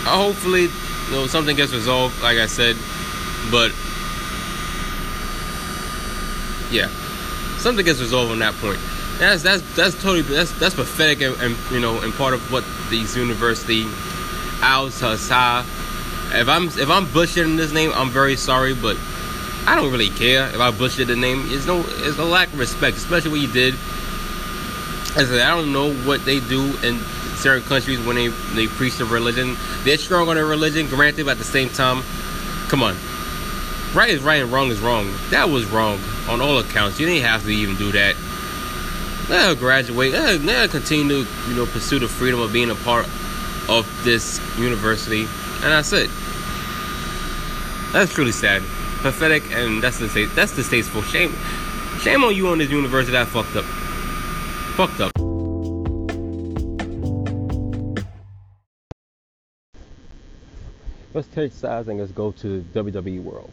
[0.06, 2.78] Hopefully, you know, something gets resolved, like I said.
[3.50, 3.72] But
[6.73, 6.88] yeah,
[7.59, 8.79] something gets resolved on that point.
[9.19, 12.65] That's that's that's totally that's that's pathetic and, and you know and part of what
[12.89, 13.86] these university
[14.62, 14.88] Al.
[14.88, 18.97] If I'm if I'm butchering this name, I'm very sorry, but
[19.67, 21.43] I don't really care if I butchered the name.
[21.45, 23.75] It's no, it's a lack of respect, especially what you did.
[25.15, 26.97] I said, I don't know what they do in
[27.36, 29.55] certain countries when they, they preach the religion.
[29.83, 32.01] They're strong on their religion, granted, but at the same time,
[32.67, 32.95] come on.
[33.93, 35.13] Right is right and wrong is wrong.
[35.29, 36.99] That was wrong on all accounts.
[36.99, 38.15] You didn't have to even do that.
[39.29, 40.13] Let her graduate.
[40.13, 43.06] Let her, let her continue to, you know, pursue the freedom of being a part
[43.69, 45.21] of this university.
[45.62, 46.10] And that's it.
[47.93, 48.63] That's truly sad.
[49.03, 51.03] Pathetic and that's the that's distasteful.
[51.03, 51.32] Shame
[51.99, 53.65] shame on you on this university that fucked up.
[54.75, 55.12] Fucked up.
[61.13, 63.51] Let's take sides and let's go to WWE World.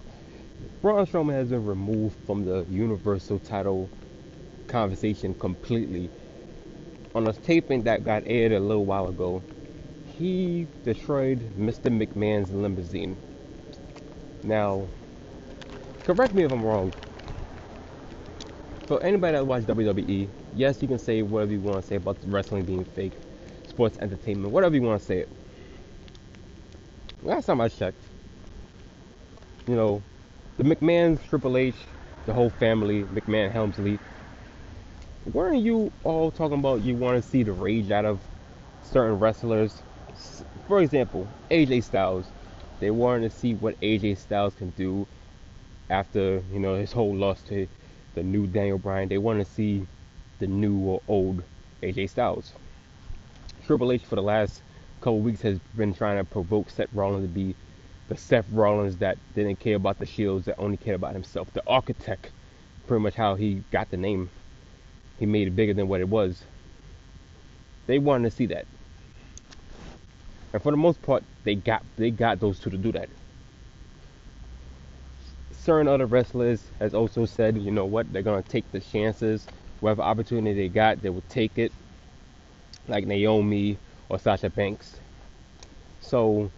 [0.82, 3.90] Braun Strowman has been removed from the Universal title
[4.66, 6.08] conversation completely.
[7.14, 9.42] On a taping that got aired a little while ago,
[10.16, 11.92] he destroyed Mr.
[11.92, 13.18] McMahon's limousine.
[14.42, 14.88] Now,
[16.04, 16.94] correct me if I'm wrong.
[18.86, 22.16] For anybody that watched WWE, yes, you can say whatever you want to say about
[22.24, 23.12] wrestling being fake,
[23.68, 25.28] sports entertainment, whatever you want to say it.
[27.22, 28.00] Last time I checked,
[29.68, 30.02] you know,
[30.60, 31.74] the McMahons, Triple H,
[32.26, 33.98] the whole family, McMahon, Helmsley,
[35.32, 38.20] weren't you all talking about you want to see the rage out of
[38.82, 39.80] certain wrestlers?
[40.68, 42.26] For example, AJ Styles.
[42.78, 45.06] They wanted to see what AJ Styles can do
[45.88, 47.66] after, you know, his whole loss to
[48.14, 49.08] the new Daniel Bryan.
[49.08, 49.86] They want to see
[50.40, 51.42] the new or old
[51.82, 52.52] AJ Styles.
[53.66, 54.60] Triple H for the last
[55.00, 57.56] couple weeks has been trying to provoke Seth Rollins to be
[58.10, 61.50] the Seth Rollins that didn't care about the shields, that only cared about himself.
[61.52, 62.32] The architect,
[62.88, 64.28] pretty much how he got the name.
[65.20, 66.42] He made it bigger than what it was.
[67.86, 68.66] They wanted to see that.
[70.52, 73.08] And for the most part, they got they got those two to do that.
[75.52, 79.46] Certain other wrestlers has also said, you know what, they're gonna take the chances.
[79.78, 81.70] Whatever opportunity they got, they will take it.
[82.88, 84.98] Like Naomi or Sasha Banks.
[86.00, 86.50] So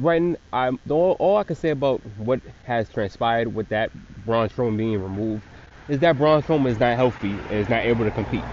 [0.00, 3.90] when I'm all, all I can say about what has transpired with that
[4.24, 5.44] Braun Strowman being removed
[5.88, 8.44] is that Braun Strowman is not healthy and is not able to compete.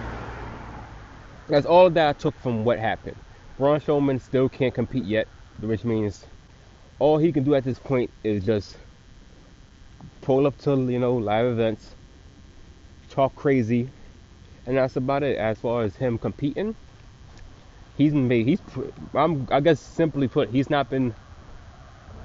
[1.47, 3.15] That's all that I took from what happened.
[3.57, 5.27] Braun Strowman still can't compete yet,
[5.61, 6.25] which means
[6.99, 8.77] all he can do at this point is just
[10.21, 11.95] pull up to you know live events,
[13.09, 13.89] talk crazy,
[14.65, 15.37] and that's about it.
[15.37, 16.75] As far as him competing,
[17.97, 18.61] he's made he's
[19.13, 21.15] I'm, I guess simply put he's not been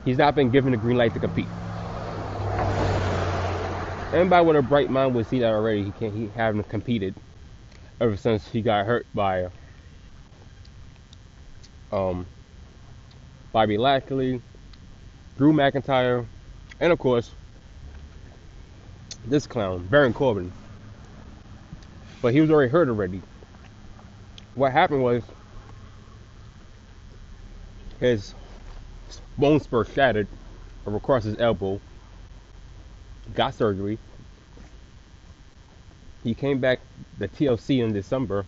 [0.04, 1.48] he's not been given the green light to compete.
[4.12, 5.84] Anybody with a bright mind would see that already.
[5.84, 7.14] He can't he haven't competed
[8.00, 9.48] ever since he got hurt by
[11.90, 12.26] um,
[13.52, 14.40] Bobby Lashley,
[15.36, 16.26] Drew McIntyre,
[16.80, 17.32] and of course,
[19.26, 20.52] this clown, Baron Corbin.
[22.20, 23.22] But he was already hurt already.
[24.54, 25.22] What happened was
[28.00, 28.34] his
[29.38, 30.28] bone spur shattered
[30.86, 31.80] across his elbow,
[33.34, 33.98] got surgery.
[36.22, 36.80] He came back
[37.18, 38.46] the TLC in December,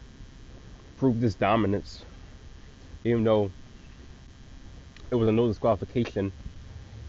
[0.98, 2.04] proved his dominance
[3.06, 3.50] even though
[5.10, 6.32] it was a no disqualification,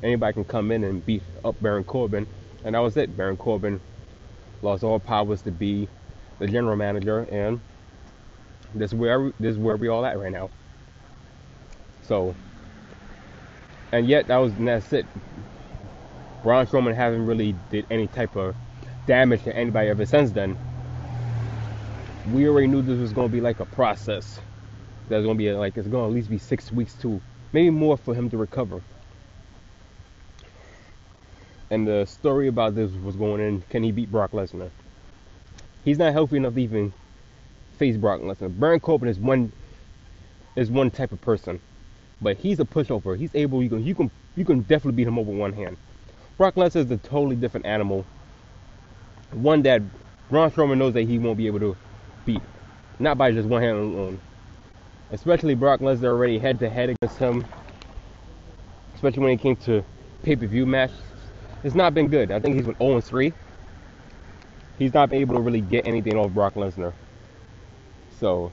[0.03, 2.27] anybody can come in and beat up Baron Corbin,
[2.63, 3.17] and that was it.
[3.17, 3.81] Baron Corbin
[4.61, 5.87] lost all powers to be
[6.37, 7.59] the general manager, and
[8.75, 10.51] this is where this is where we all at right now.
[12.03, 12.35] So,
[13.91, 15.05] and yet that was and that's it.
[16.43, 18.55] Braun Strowman hasn't really did any type of
[19.05, 20.57] damage to anybody ever since then.
[22.31, 24.39] We already knew this was going to be like a process
[25.09, 27.21] there's gonna be a, like it's gonna at least be six weeks to
[27.53, 28.81] maybe more for him to recover.
[31.69, 34.69] And the story about this was going in: can he beat Brock Lesnar?
[35.83, 36.93] He's not healthy enough to even
[37.77, 38.57] face Brock Lesnar.
[38.57, 39.51] Baron Corbin is one
[40.55, 41.61] is one type of person,
[42.21, 43.17] but he's a pushover.
[43.17, 43.61] He's able.
[43.63, 45.77] You can you can you can definitely beat him over one hand.
[46.37, 48.05] Brock Lesnar is a totally different animal.
[49.31, 49.81] One that
[50.29, 51.77] Braun Strowman knows that he won't be able to
[52.25, 52.41] beat,
[52.99, 54.19] not by just one hand alone
[55.11, 57.45] especially Brock Lesnar already head to head against him,
[58.95, 59.83] especially when it came to
[60.23, 60.97] pay per view matches,
[61.63, 62.31] It's not been good.
[62.31, 63.33] I think he's with 0 3.
[64.77, 66.93] He's not been able to really get anything off Brock Lesnar.
[68.19, 68.51] So,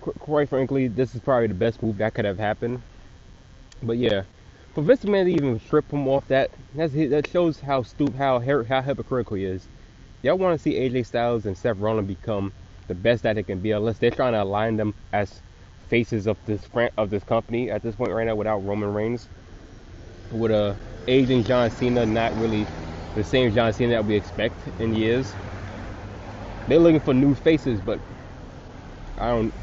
[0.00, 2.82] quite frankly, this is probably the best move that could have happened.
[3.82, 4.24] But yeah,
[4.74, 8.82] for Vince McMahon to even strip him off that, that shows how stupid, how how
[8.82, 9.68] hypocritical he is.
[10.22, 12.52] Y'all want to see AJ Styles and Seth Rollins become
[12.88, 15.42] the best that they can be, unless they're trying to align them as
[15.88, 16.62] faces of this
[16.98, 19.28] of this company at this point right now without Roman Reigns.
[20.32, 20.74] With uh,
[21.08, 22.66] a aging John Cena, not really
[23.14, 25.34] the same John Cena that we expect in years.
[26.68, 28.00] they're looking for new faces, but
[29.18, 29.54] I don't.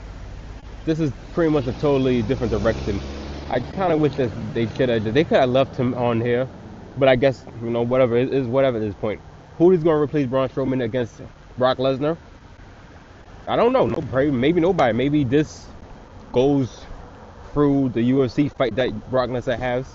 [0.86, 3.02] This is pretty much a totally different direction.
[3.50, 5.14] I kind of wish that they should have.
[5.14, 6.48] They could have left him on here,
[6.98, 9.22] but I guess you know whatever it is whatever at this point.
[9.58, 11.22] Who is going to replace Braun Strowman against
[11.58, 12.18] Brock Lesnar?
[13.48, 13.86] I don't know.
[13.86, 14.94] No, maybe nobody.
[14.94, 15.68] Maybe this
[16.32, 16.86] goes
[17.54, 19.86] through the UFC fight that Brock Lesnar has.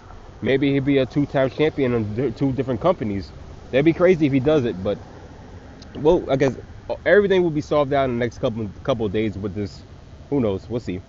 [0.43, 3.33] Maybe he'd be a two-time champion in two different companies.
[3.71, 4.99] That'd be crazy if he does it, but
[5.97, 6.57] well, I guess
[6.91, 9.83] uh, everything will be solved out in the next couple couple days with this.
[10.31, 10.69] Who knows?
[10.69, 11.01] We'll see.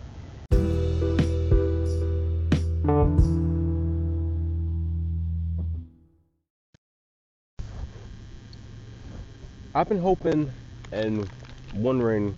[9.74, 10.52] I've been hoping
[10.92, 11.30] and
[11.76, 12.36] wondering,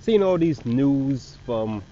[0.00, 1.82] seeing all these news from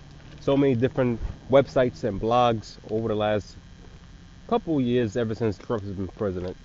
[0.41, 1.21] so many different
[1.51, 3.57] websites and blogs over the last
[4.49, 6.57] couple years, ever since Trump has been president.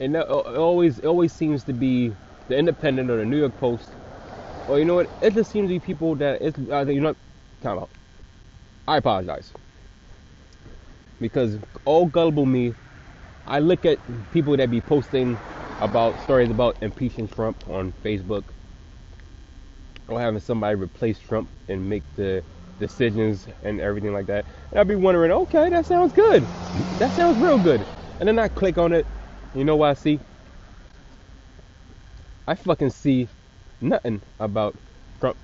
[0.00, 2.12] And it always, it always seems to be
[2.48, 3.88] the Independent or the New York Post,
[4.68, 5.08] or you know what?
[5.20, 7.14] It just seems to be people that it's, uh, you know,
[7.60, 7.90] time out.
[8.86, 9.52] I apologize
[11.20, 12.74] because all gullible me,
[13.46, 13.98] I look at
[14.32, 15.38] people that be posting
[15.80, 18.44] about stories about impeaching Trump on Facebook
[20.08, 22.42] or having somebody replace Trump and make the
[22.78, 24.44] decisions and everything like that.
[24.70, 26.46] And I'd be wondering, okay, that sounds good.
[26.98, 27.86] That sounds real good.
[28.20, 29.06] And then I click on it.
[29.54, 30.20] You know what I see?
[32.46, 33.28] I fucking see
[33.84, 34.74] nothing about
[35.20, 35.36] Trump.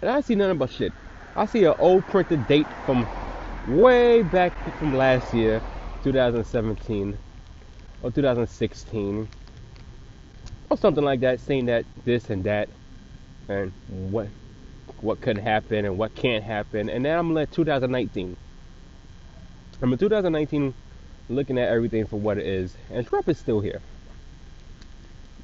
[0.00, 0.92] And I see nothing but shit.
[1.34, 3.06] I see an old printed date from
[3.68, 5.62] way back from last year,
[6.04, 7.18] 2017
[8.02, 9.28] or 2016
[10.70, 12.68] or something like that, saying that this and that,
[13.48, 13.72] and
[14.10, 14.28] what
[15.00, 16.88] what could happen and what can't happen.
[16.88, 18.36] And then I'm at 2019.
[19.80, 20.74] I'm in 2019
[21.28, 23.80] looking at everything for what it is, and Trump is still here.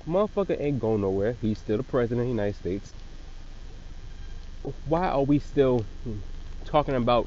[0.09, 1.37] Motherfucker ain't going nowhere.
[1.41, 2.93] He's still the president of the United States.
[4.87, 5.85] Why are we still
[6.65, 7.27] talking about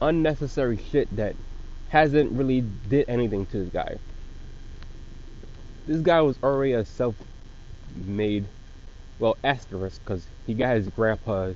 [0.00, 1.34] unnecessary shit that
[1.88, 3.96] hasn't really did anything to this guy?
[5.86, 8.44] this guy was already a self-made,
[9.18, 11.52] well, asterisk, because he got his grandpa,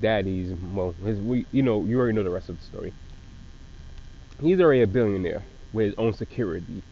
[0.00, 2.92] daddy's, well, his, we, you know, you already know the rest of the story.
[4.40, 6.82] He's already a billionaire with his own security.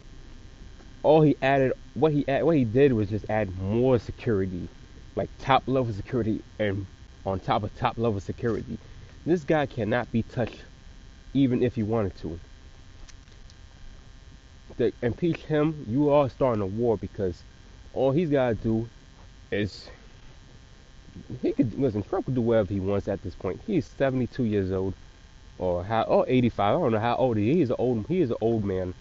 [1.03, 4.67] All he added, what he add, what he did was just add more security,
[5.15, 6.85] like top level security, and
[7.25, 8.77] on top of top level security.
[9.25, 10.63] This guy cannot be touched,
[11.33, 12.39] even if he wanted to
[14.77, 17.43] to impeach him, you are starting a war because
[17.93, 18.89] all he's got to do
[19.51, 19.89] is
[21.41, 22.01] he could listen.
[22.01, 23.59] Trump could do whatever he wants at this point.
[23.67, 24.93] He's 72 years old,
[25.57, 26.59] or how, or 85.
[26.59, 27.69] I don't know how old he is.
[27.69, 28.05] An old.
[28.07, 28.93] He is an old man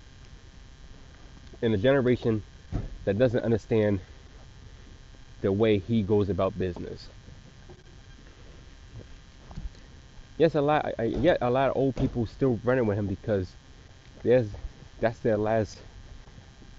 [1.62, 2.42] in a generation
[3.04, 4.00] that doesn't understand
[5.40, 7.08] the way he goes about business.
[10.36, 10.94] Yes, a lot.
[10.98, 13.52] I, yet a lot of old people still running with him because
[14.22, 14.48] there's
[15.00, 15.78] that's their last.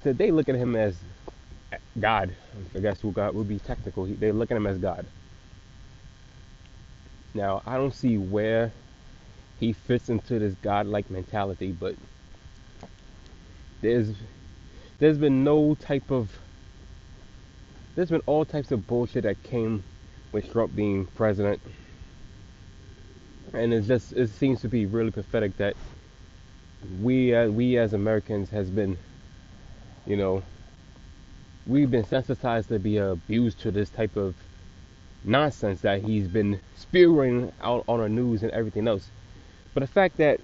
[0.04, 0.96] So they look at him as
[2.00, 2.34] God.
[2.76, 4.06] I guess who God would be technical.
[4.06, 5.06] They look at him as God.
[7.34, 8.72] Now I don't see where
[9.60, 11.96] he fits into this godlike mentality, but
[13.82, 14.14] there's
[15.00, 16.30] there's been no type of
[17.96, 19.84] there's been all types of bullshit that came
[20.32, 21.60] with Trump being president.
[23.54, 25.76] And it's just it seems to be really pathetic that
[27.02, 28.98] we uh, we as Americans has been,
[30.06, 30.44] you know,
[31.66, 34.36] we've been sensitized to be abused to this type of
[35.24, 39.10] nonsense that he's been spewing out on our news and everything else.
[39.74, 40.40] But the fact that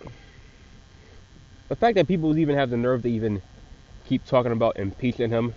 [1.69, 3.41] the fact that people even have the nerve to even
[4.07, 5.53] keep talking about impeaching him,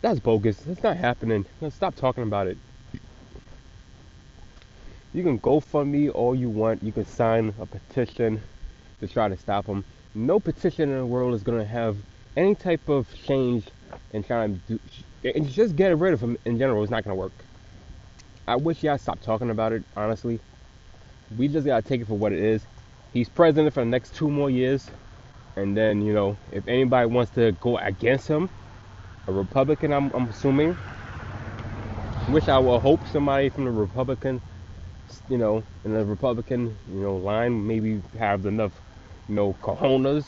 [0.00, 0.66] that's bogus.
[0.66, 1.44] It's not happening.
[1.70, 2.56] Stop talking about it.
[5.12, 6.82] You can go for me all you want.
[6.82, 8.40] You can sign a petition
[9.00, 9.84] to try to stop him.
[10.14, 11.96] No petition in the world is going to have
[12.36, 13.66] any type of change
[14.12, 17.16] in trying to do, and just get rid of him in general is not going
[17.16, 17.32] to work.
[18.46, 20.40] I wish y'all stopped talking about it, honestly.
[21.36, 22.64] We just got to take it for what it is.
[23.12, 24.88] He's president for the next two more years.
[25.58, 28.48] And then, you know, if anybody wants to go against him,
[29.26, 30.74] a Republican, I'm, I'm assuming,
[32.30, 34.40] which I will hope somebody from the Republican,
[35.28, 38.70] you know, in the Republican, you know, line maybe have enough
[39.28, 40.26] you know, cojones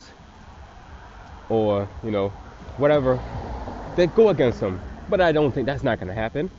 [1.48, 2.30] or, you know,
[2.76, 3.20] whatever,
[3.94, 4.80] they go against him.
[5.08, 6.50] But I don't think that's not going to happen.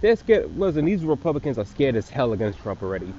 [0.00, 0.56] They're scared.
[0.56, 3.12] Listen, these Republicans are scared as hell against Trump already.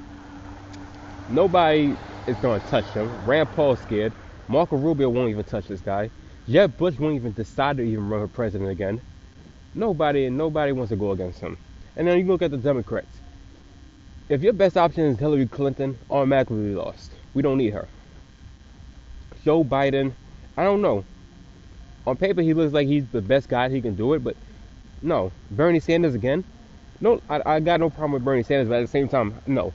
[1.29, 1.95] Nobody
[2.25, 3.09] is going to touch him.
[3.25, 4.13] Rand Paul's scared.
[4.47, 6.09] Marco Rubio won't even touch this guy.
[6.49, 9.01] Jeb Bush won't even decide to even run for president again.
[9.73, 11.57] Nobody, and nobody wants to go against him.
[11.95, 13.19] And then you look at the Democrats.
[14.29, 17.11] If your best option is Hillary Clinton, automatically lost.
[17.33, 17.87] We don't need her.
[19.43, 20.13] Joe Biden,
[20.57, 21.05] I don't know.
[22.05, 23.69] On paper, he looks like he's the best guy.
[23.69, 24.35] He can do it, but
[25.01, 25.31] no.
[25.51, 26.43] Bernie Sanders again?
[26.99, 29.73] No, I, I got no problem with Bernie Sanders, but at the same time, no.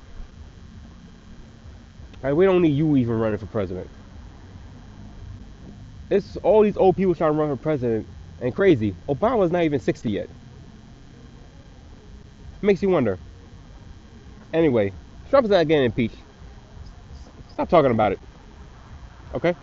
[2.22, 3.88] Right, we don't need you even running for president.
[6.10, 8.06] It's all these old people trying to run for president
[8.40, 8.94] and crazy.
[9.08, 10.28] Obama's not even 60 yet.
[12.62, 13.18] Makes you wonder.
[14.54, 14.92] Anyway,
[15.28, 16.16] Trump's not getting impeached.
[17.52, 18.18] Stop talking about it.
[19.34, 19.54] Okay?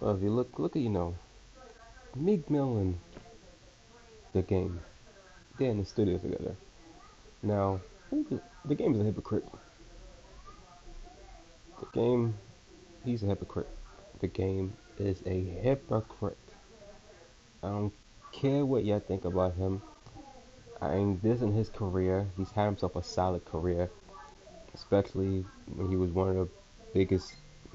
[0.00, 1.14] Well, if you look, look at you know,
[2.16, 2.98] Meek Mill and
[4.32, 4.80] the game,
[5.58, 6.56] they're in the studio together.
[7.42, 7.80] Now,
[8.64, 9.44] the, game is a hypocrite.
[11.78, 12.34] The game,
[13.04, 13.68] he's a hypocrite.
[14.20, 16.36] The game is a hypocrite.
[17.62, 17.92] I don't
[18.32, 19.82] care what y'all think about him.
[20.80, 23.90] I mean, this in his career, he's had himself a solid career,
[24.74, 25.44] especially
[25.74, 26.48] when he was one of the
[26.92, 27.34] biggest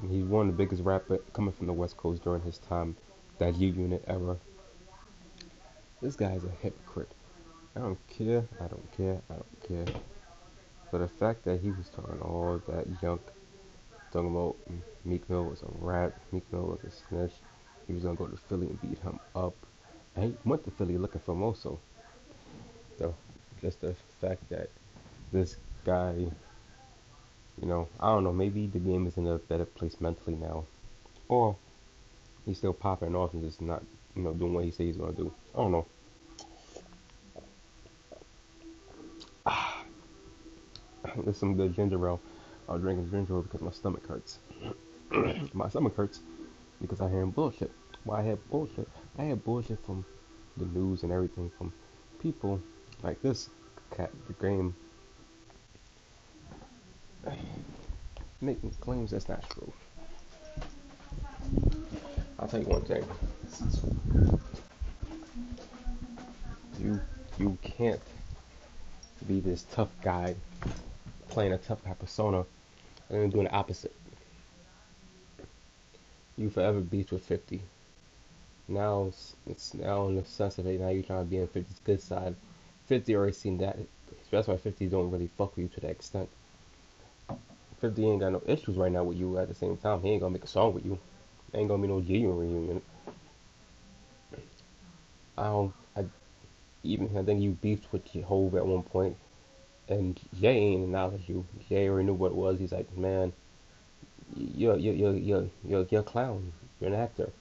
[0.10, 2.98] He's one of the biggest rapper coming from the West Coast during his time,
[3.40, 4.38] that G Unit era.
[6.02, 7.12] This guy is a hypocrite.
[7.76, 8.44] I don't care.
[8.62, 9.22] I don't care.
[9.30, 9.94] I don't care.
[10.90, 13.22] For the fact that he was talking all that junk,
[14.12, 14.56] talking about
[15.04, 17.34] Meek Mill was a rat, Meek Mill was a snitch.
[17.88, 19.56] He was gonna go to Philly and beat him up.
[20.16, 21.56] And he went to Philly looking for him.
[21.56, 21.80] So,
[23.62, 24.70] just the fact that
[25.32, 26.28] this guy
[27.62, 28.34] you know, I don't know.
[28.34, 30.66] Maybe the game is in a better place mentally now,
[31.28, 31.56] or
[32.46, 33.84] he's still popping off and just not,
[34.16, 35.34] you know, doing what he says he's gonna do.
[35.54, 35.86] I don't know.
[39.46, 39.84] Ah,
[41.24, 42.22] there's some good ginger ale.
[42.68, 44.40] I was drinking ginger ale because my stomach hurts.
[45.54, 46.20] my stomach hurts
[46.82, 47.72] because I hear bullshit.
[48.04, 48.88] Why I had bullshit?
[49.18, 50.06] I had bullshit from
[50.58, 51.74] the news and everything from
[52.20, 52.62] people
[53.04, 53.50] like this
[53.96, 54.76] cat, the game
[58.42, 59.72] making claims that's not true.
[62.40, 63.06] I'll you one thing.
[66.80, 67.00] You
[67.40, 68.02] you can't
[69.28, 70.36] be this tough guy
[71.30, 72.46] playing a tough guy persona
[73.10, 73.96] and then doing the opposite.
[76.38, 77.62] You forever beat with 50.
[78.68, 79.12] Now
[79.48, 82.02] it's, now in the sense of it, now you're trying to be on 50's good
[82.02, 82.36] side.
[82.88, 83.78] 50 already seen that.
[84.32, 86.30] That's why 50 don't really fuck with you to that extent.
[87.80, 90.02] 50 ain't got no issues right now with you at the same time.
[90.02, 91.00] He ain't gonna make a song with you.
[91.56, 92.82] Ain't gonna be no genuine reunion.
[95.38, 96.06] I don't, I
[96.84, 99.18] even, I think you beefed with Hove at one point,
[99.90, 101.46] and Jay ain't acknowledged you.
[101.68, 102.60] Jay already knew what it was.
[102.60, 103.34] He's like, man,
[104.36, 106.54] you're, you're, you're, you're, you're, you're a clown.
[106.80, 107.32] You're an actor.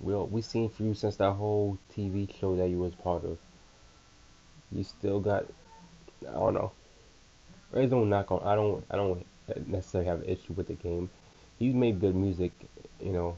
[0.00, 3.36] We we seen for you since that whole TV show that you was part of.
[4.72, 5.44] You still got,
[6.26, 6.72] I don't know.
[7.72, 8.42] There's no knock on.
[8.42, 8.84] I don't.
[8.90, 9.24] I don't
[9.66, 11.10] necessarily have an issue with the game.
[11.60, 12.52] He's made good music.
[13.00, 13.36] You know,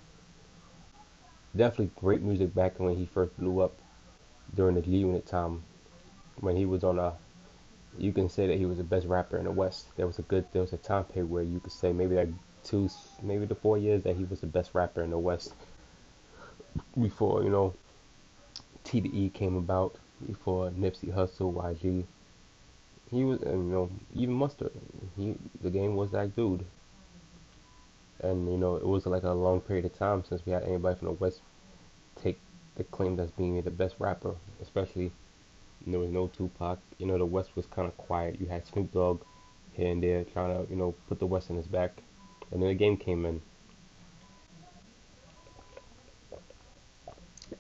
[1.57, 3.75] definitely great music back when he first blew up
[4.55, 5.64] during the G Unit time.
[6.41, 7.14] When he was on a,
[7.99, 9.95] you can say that he was the best rapper in the West.
[9.97, 10.47] There was a good.
[10.53, 12.31] There was a time period where you could say maybe like
[12.62, 12.89] two,
[13.20, 15.55] maybe the four years that he was the best rapper in the West.
[17.01, 17.75] Before you know,
[18.85, 19.97] TDE came about.
[20.25, 22.05] Before Nipsey Hussle, YG
[23.11, 24.73] he was, you know, even Mustard.
[25.16, 26.64] He, the game was that dude.
[28.23, 30.99] And you know, it was like a long period of time since we had anybody
[30.99, 31.41] from the West
[32.23, 32.39] take
[32.77, 35.12] the claim that's being the best rapper, especially
[35.87, 36.79] there was no Tupac.
[36.99, 38.41] You know, the West was kind of quiet.
[38.41, 39.23] You had Snoop Dogg
[39.73, 42.03] here and there trying to, you know, put the West in his back.
[42.51, 43.43] And then the game came in.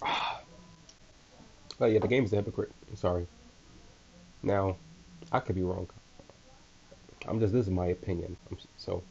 [1.80, 2.70] Oh yeah, the game is a hypocrite.
[2.88, 3.26] I'm sorry.
[4.40, 4.76] Now,
[5.32, 5.88] I could be wrong.
[7.26, 8.36] I'm just this is my opinion.
[8.76, 9.02] So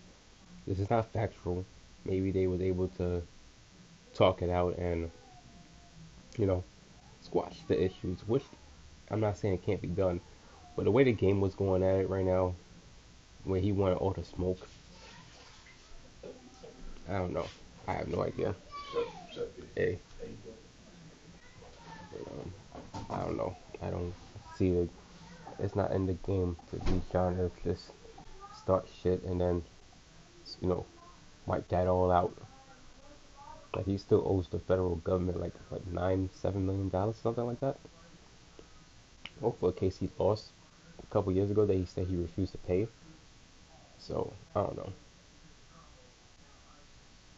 [0.68, 1.66] this is not factual.
[2.06, 3.22] Maybe they was able to
[4.14, 5.10] talk it out and
[6.38, 6.64] you know
[7.22, 8.44] squash the issues, which
[9.10, 10.22] I'm not saying it can't be done,
[10.76, 12.56] but the way the game was going at it right now,
[13.44, 14.68] where he wanted all the smoke,
[17.10, 17.46] I don't know.
[17.88, 18.56] I have no idea.
[19.76, 20.00] Hey,
[22.14, 22.54] um,
[23.10, 23.56] I don't know.
[23.82, 24.14] I don't
[24.58, 24.90] see it.
[25.60, 27.92] it's not in the game to be trying to just
[28.58, 29.64] start shit and then,
[30.62, 30.86] you know,
[31.46, 32.36] wipe that all out.
[33.76, 37.60] Like he still owes the federal government like like nine, seven million dollars, something like
[37.62, 37.78] that.
[39.40, 40.52] Well, for a case he lost
[41.02, 42.88] a couple years ago that he said he refused to pay.
[43.98, 44.94] So I don't know.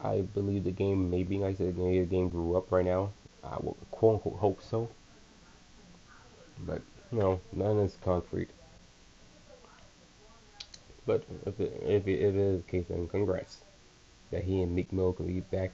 [0.00, 3.12] I believe the game maybe like I said maybe the game grew up right now.
[3.42, 4.88] I would quote unquote hope so.
[6.66, 8.50] But you know, none is concrete.
[11.06, 13.58] But if it, if it, if it is the case, then congrats
[14.30, 15.72] that he and Meek Mill can be back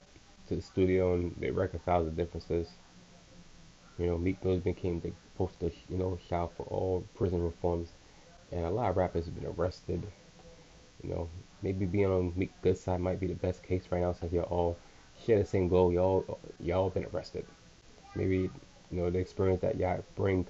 [0.49, 2.69] to the studio and they reconcile the differences.
[3.99, 7.89] You know, Meek Mill became the poster, you know, shout for all prison reforms,
[8.51, 10.03] and a lot of rappers have been arrested.
[11.03, 11.29] You know,
[11.63, 14.45] maybe being on Meek good side might be the best case right now since y'all
[14.45, 14.77] all
[15.25, 15.93] share the same goal.
[15.93, 17.47] Y'all y'all been arrested.
[18.15, 18.51] Maybe you
[18.91, 20.47] know the experience that y'all bring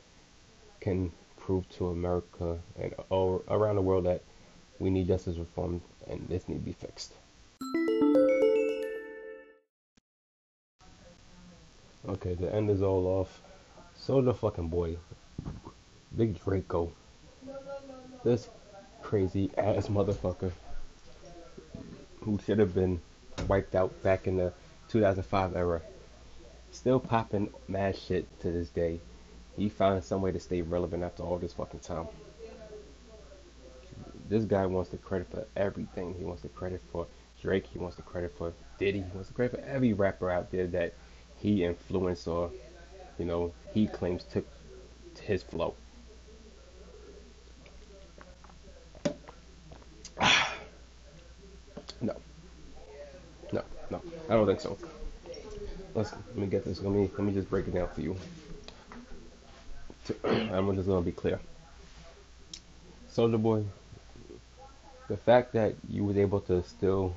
[0.81, 4.23] can prove to America and all around the world that
[4.81, 7.13] we need justice reform and this need to be fixed.
[12.09, 13.43] Okay, the end is all off.
[13.95, 14.97] So the fucking boy,
[16.17, 16.91] Big Draco,
[18.25, 18.49] this
[19.03, 20.51] crazy ass motherfucker
[22.23, 23.01] who should have been
[23.49, 24.53] wiped out back in the
[24.89, 25.83] 2005 era,
[26.71, 28.99] still popping mad shit to this day.
[29.57, 32.07] He found some way to stay relevant after all this fucking time.
[34.31, 36.15] This guy wants the credit for everything.
[36.17, 37.09] He wants the credit for
[37.43, 37.67] Drake.
[37.67, 39.01] He wants the credit for Diddy.
[39.01, 40.95] He wants the credit for every rapper out there that
[41.37, 42.53] he influenced or,
[43.19, 44.47] you know, he claims took
[45.21, 45.75] his flow.
[52.01, 52.15] no.
[53.53, 54.01] No, no.
[54.29, 54.79] I don't think so.
[55.93, 56.81] Let's let me get this.
[56.81, 58.17] Let me let me just break it down for you.
[60.25, 61.41] I'm just gonna be clear.
[63.13, 63.65] Soulja Boy,
[65.11, 67.15] the fact that you was able to still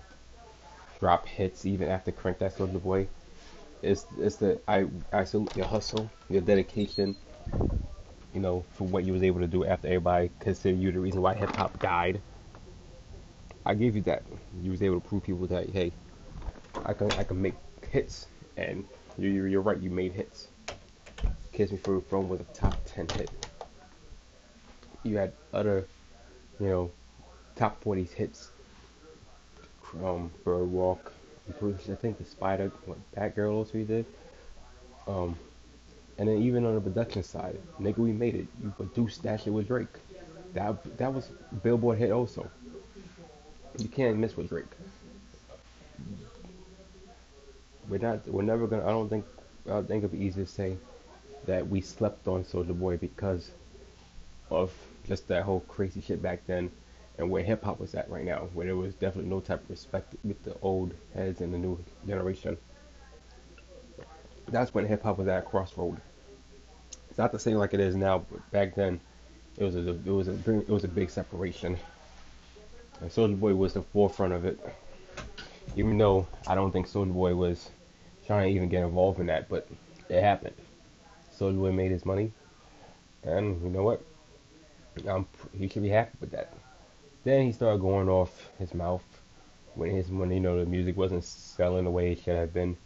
[1.00, 3.08] drop hits even after Crank That Soulja Boy
[3.84, 5.26] it's it's the I I
[5.56, 7.16] your hustle, your dedication,
[8.34, 11.22] you know, for what you was able to do after everybody considered you the reason
[11.22, 12.22] why hip hop died.
[13.66, 14.24] I give you that.
[14.62, 15.92] You was able to prove people that hey,
[16.86, 17.56] I can I can make
[17.92, 18.86] hits, and
[19.18, 19.78] you you're right.
[19.78, 20.48] You made hits.
[21.52, 23.30] Kiss Me Thru the Phone was a top ten hit.
[25.04, 25.86] You had other,
[26.60, 26.92] you know,
[27.56, 28.50] top 40 hits.
[30.04, 31.12] Um, Bird Walk,
[31.50, 34.06] I think the Spider, what, Batgirl also did.
[35.08, 35.38] Um,
[36.18, 38.48] and then even on the production side, nigga, we made it.
[38.64, 39.88] You produced that shit with Drake.
[40.54, 41.30] That that was
[41.64, 42.50] Billboard hit also.
[43.78, 44.66] You can't miss with Drake.
[47.90, 48.28] We're not.
[48.28, 48.86] We're never gonna.
[48.86, 49.26] I don't think.
[49.70, 50.78] I think it'd be easy to say
[51.46, 53.50] that we slept on Soulja Boy because
[54.50, 54.72] of
[55.08, 56.72] just that whole crazy shit back then
[57.18, 59.70] and where hip hop was at right now, where there was definitely no type of
[59.70, 62.58] respect with the old heads and the new generation.
[64.48, 66.02] That's when hip hop was at a crossroad.
[67.10, 69.00] It's not the same like it is now, but back then
[69.58, 71.78] it was a it was a it was a big separation.
[73.02, 74.60] And Soulja Boy was the forefront of it.
[75.76, 77.70] Even though I don't think Soulja Boy was
[78.26, 79.68] trying to even get involved in that, but
[80.10, 80.56] it happened.
[81.38, 82.32] Soulja Boy made his money,
[83.24, 84.04] and you know what?
[85.08, 86.54] Um, he should be happy with that.
[87.24, 89.04] Then he started going off his mouth
[89.76, 92.78] when his when you know the music wasn't selling the way it should have been.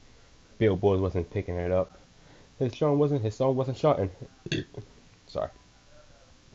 [0.58, 1.98] Billboard wasn't picking it up.
[2.60, 4.12] His song wasn't his song wasn't charting.
[5.28, 5.50] Sorry.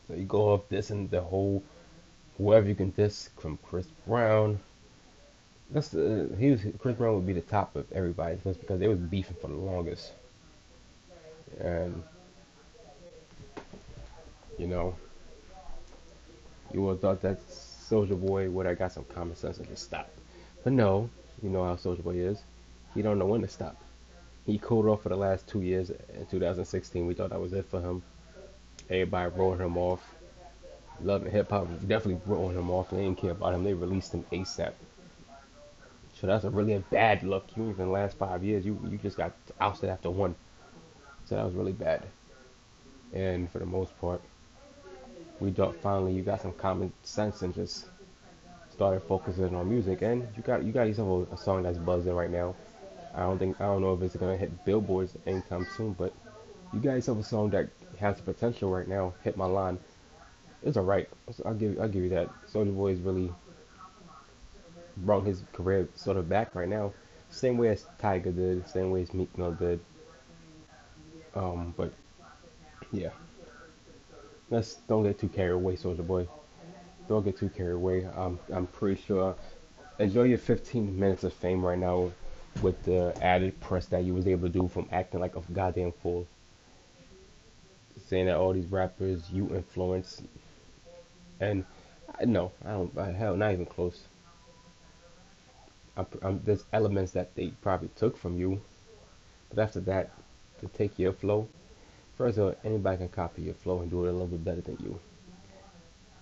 [0.07, 1.63] So you go off this and the whole
[2.37, 4.59] whoever you can diss from Chris Brown.
[5.71, 8.99] That's he was Chris Brown would be the top of everybody just because they was
[8.99, 10.11] beefing for the longest.
[11.59, 12.03] And
[14.57, 14.95] you know,
[16.73, 19.83] you would have thought that's Soulja Boy would have got some common sense and just
[19.83, 20.17] stopped.
[20.63, 21.09] But no,
[21.43, 22.41] you know how Soulja Boy is.
[22.95, 23.77] He don't know when to stop.
[24.47, 25.91] He cooled off for the last two years.
[25.91, 28.01] In 2016, we thought that was it for him.
[28.89, 30.01] Everybody wrote him off.
[31.01, 32.89] Love & Hip Hop definitely wrote him off.
[32.89, 33.63] They didn't care about him.
[33.63, 34.73] They released him ASAP.
[36.19, 37.45] So that's a really a bad look.
[37.55, 40.35] You even last five years, you you just got ousted after one.
[41.25, 42.03] So that was really bad.
[43.13, 44.21] And for the most part,
[45.39, 47.85] we finally you got some common sense and just
[48.71, 52.13] started focusing on music and you got you got yourself a, a song that's buzzing
[52.13, 52.55] right now.
[53.13, 56.13] I don't think I don't know if it's gonna hit billboards anytime soon, but
[56.73, 57.69] you got yourself a song that
[57.99, 59.13] has potential right now.
[59.23, 59.77] Hit my line.
[60.63, 61.09] It's alright.
[61.45, 62.29] I'll give I'll give you that.
[62.51, 63.31] Soulja Boy is really
[64.97, 66.93] brought his career sort of back right now.
[67.29, 69.79] Same way as Tyga did, same way as Meek Mill did.
[71.35, 71.91] Um, but
[72.91, 73.09] yeah
[74.53, 76.27] let's don't get too carried away, Soulja Boy.
[77.09, 78.07] Don't get too carried away.
[78.15, 79.35] I'm I'm pretty sure.
[79.99, 82.11] Enjoy your 15 minutes of fame right now.
[82.61, 85.91] with the added press that you was able to do from acting like a goddamn
[85.91, 86.27] fool.
[88.07, 90.21] Saying that all these rappers you influence,
[91.39, 91.65] and
[92.19, 92.97] I no, I don't.
[92.97, 94.01] I, hell, not even close.
[95.97, 98.61] I'm, I'm, there's elements that they probably took from you,
[99.49, 100.11] but after that,
[100.59, 101.47] to take your flow,
[102.17, 104.61] first of all, anybody can copy your flow and do it a little bit better
[104.61, 104.99] than you.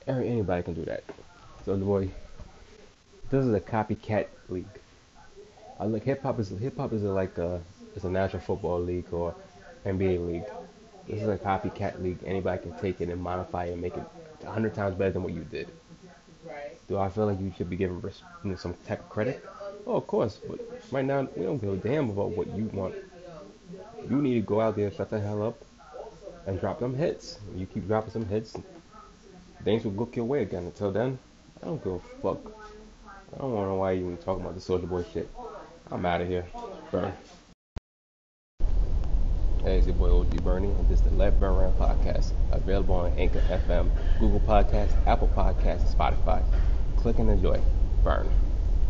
[0.08, 1.04] Anybody can do that.
[1.66, 2.10] So, boy,
[3.30, 4.66] this is a copycat league.
[5.80, 7.62] I look hip hop is hip hop is like a
[7.96, 9.36] it's a national football league or
[9.86, 10.44] NBA league.
[11.08, 12.20] This is a copycat league.
[12.26, 14.04] Anybody can take it and modify it and make it
[14.46, 15.70] hundred times better than what you did.
[16.88, 18.02] Do I feel like you should be given
[18.44, 19.44] you know, some of credit?
[19.86, 20.40] Oh, of course.
[20.48, 20.60] But
[20.92, 22.96] right now, we don't give a damn about what you want.
[24.10, 25.64] You need to go out there, shut the hell up,
[26.46, 27.40] and drop them hits.
[27.56, 28.56] You keep dropping some hits,
[29.64, 30.64] things will look your way again.
[30.64, 31.20] Until then,
[31.62, 32.40] I don't give a fuck.
[33.34, 35.30] I don't want to know why you even talking about the Soulja Boy shit.
[35.90, 36.46] I'm out of here.
[36.92, 37.14] Burn.
[39.64, 42.96] Hey, it's your boy OG Bernie, and this is the Let Burn Run podcast, available
[42.96, 46.44] on Anchor FM, Google Podcasts, Apple Podcasts, and Spotify.
[46.98, 47.62] Click and enjoy.
[48.04, 48.28] Burn.